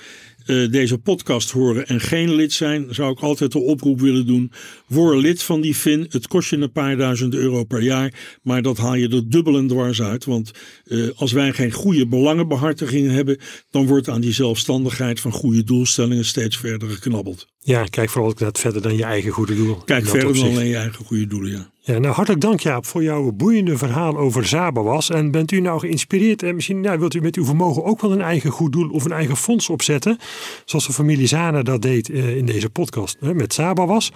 uh, 0.50 0.72
deze 0.72 0.98
podcast 0.98 1.52
horen 1.52 1.88
en 1.88 2.00
geen 2.00 2.34
lid 2.34 2.54
zijn, 2.54 2.88
zou 2.90 3.12
ik 3.12 3.20
altijd 3.20 3.52
de 3.52 3.60
oproep 3.60 4.00
willen 4.00 4.26
doen. 4.26 4.52
Word 4.88 5.22
lid 5.22 5.44
van 5.44 5.62
die 5.62 5.76
FIN. 5.76 6.06
Het 6.10 6.28
kost 6.28 6.50
je 6.50 6.58
een 6.58 6.72
paar 6.72 6.98
duizend 6.98 7.34
euro 7.34 7.64
per 7.64 7.82
jaar, 7.82 8.38
maar 8.42 8.62
dat 8.62 8.78
haal 8.78 8.96
je 8.96 9.10
er 9.10 9.30
dubbel 9.30 9.58
en 9.58 9.68
dwars 9.68 10.02
uit. 10.02 10.26
Want 10.26 10.52
uh, 10.86 11.10
als 11.16 11.32
wij 11.32 11.52
geen 11.52 11.72
goede 11.72 12.08
belangenbehartiging 12.08 13.12
hebben, 13.12 13.38
dan 13.70 13.88
wordt 13.88 14.10
aan 14.10 14.22
die 14.22 14.34
zelfstandigheid 14.34 15.20
van 15.20 15.32
goede 15.32 15.64
doelstellingen 15.64 16.26
steeds 16.26 16.58
verder 16.58 16.90
geknabbeld. 16.90 17.48
Ja, 17.62 17.84
kijk 17.84 18.10
vooral 18.10 18.34
net 18.38 18.60
verder 18.60 18.82
dan 18.82 18.96
je 18.96 19.04
eigen 19.04 19.32
goede 19.32 19.56
doel. 19.56 19.76
Kijk 19.76 20.08
verder 20.08 20.34
dan 20.34 20.44
alleen 20.44 20.68
je 20.68 20.76
eigen 20.76 21.06
goede 21.06 21.28
doelen, 21.28 21.52
ja. 21.52 21.70
Ja, 21.90 22.00
nou 22.00 22.14
hartelijk 22.14 22.44
dank 22.44 22.60
Jaap 22.60 22.86
voor 22.86 23.04
jouw 23.04 23.32
boeiende 23.32 23.78
verhaal 23.78 24.18
over 24.18 24.48
Zabawas. 24.48 25.10
En 25.10 25.32
bent 25.32 25.52
u 25.52 25.60
nou 25.60 25.80
geïnspireerd 25.80 26.44
en 26.44 26.56
misschien 26.56 26.82
nou, 26.82 27.00
wilt 27.00 27.14
u 27.14 27.22
met 27.22 27.36
uw 27.36 27.46
vermogen 27.46 27.84
ook 27.84 28.02
wel 28.02 28.12
een 28.12 28.22
eigen 28.22 28.52
goed 28.52 28.72
doel 28.72 28.90
of 28.90 29.06
een 29.06 29.12
eigen 29.12 29.38
fonds 29.38 29.70
opzetten. 29.70 30.18
Zoals 30.66 30.88
de 30.88 30.94
familie 30.94 31.28
Zana 31.28 31.64
dat 31.64 31.82
deed 31.82 32.10
uh, 32.10 32.38
in 32.38 32.46
deze 32.46 32.70
podcast 32.70 33.18
met 33.20 33.54
Zabawas. 33.54 34.12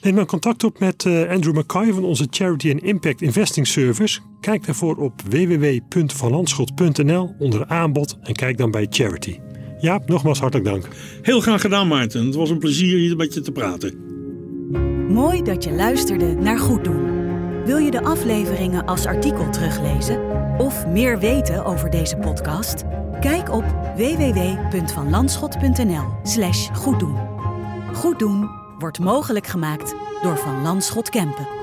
Neem 0.00 0.14
dan 0.14 0.26
contact 0.26 0.64
op 0.64 0.78
met 0.78 1.04
uh, 1.04 1.30
Andrew 1.30 1.56
McKay 1.56 1.92
van 1.92 2.04
onze 2.04 2.26
Charity 2.30 2.70
and 2.70 2.82
Impact 2.82 3.22
Investing 3.22 3.66
Service. 3.66 4.20
Kijk 4.40 4.66
daarvoor 4.66 4.96
op 4.96 5.22
www.vanlandschot.nl 5.28 7.34
onder 7.38 7.66
aanbod 7.66 8.18
en 8.22 8.34
kijk 8.34 8.58
dan 8.58 8.70
bij 8.70 8.86
Charity. 8.90 9.38
Jaap, 9.80 10.08
nogmaals 10.08 10.40
hartelijk 10.40 10.68
dank. 10.68 10.88
Heel 11.22 11.40
graag 11.40 11.60
gedaan 11.60 11.88
Maarten. 11.88 12.26
Het 12.26 12.34
was 12.34 12.50
een 12.50 12.58
plezier 12.58 12.98
hier 12.98 13.16
met 13.16 13.34
je 13.34 13.40
te 13.40 13.52
praten. 13.52 14.08
Mooi 15.12 15.42
dat 15.42 15.64
je 15.64 15.72
luisterde 15.72 16.34
naar 16.34 16.58
Goed 16.58 16.84
Doen. 16.84 17.18
Wil 17.64 17.76
je 17.76 17.90
de 17.90 18.02
afleveringen 18.02 18.86
als 18.86 19.06
artikel 19.06 19.50
teruglezen 19.50 20.20
of 20.58 20.86
meer 20.86 21.18
weten 21.18 21.64
over 21.64 21.90
deze 21.90 22.16
podcast? 22.16 22.84
Kijk 23.20 23.52
op 23.52 23.64
www.vanlandschot.nl/slash 23.96 26.68
goeddoen. 26.72 27.16
Goed 27.92 28.18
doen 28.18 28.48
wordt 28.78 28.98
mogelijk 28.98 29.46
gemaakt 29.46 29.94
door 30.22 30.38
Van 30.38 30.62
Landschot 30.62 31.10
Kempen. 31.10 31.59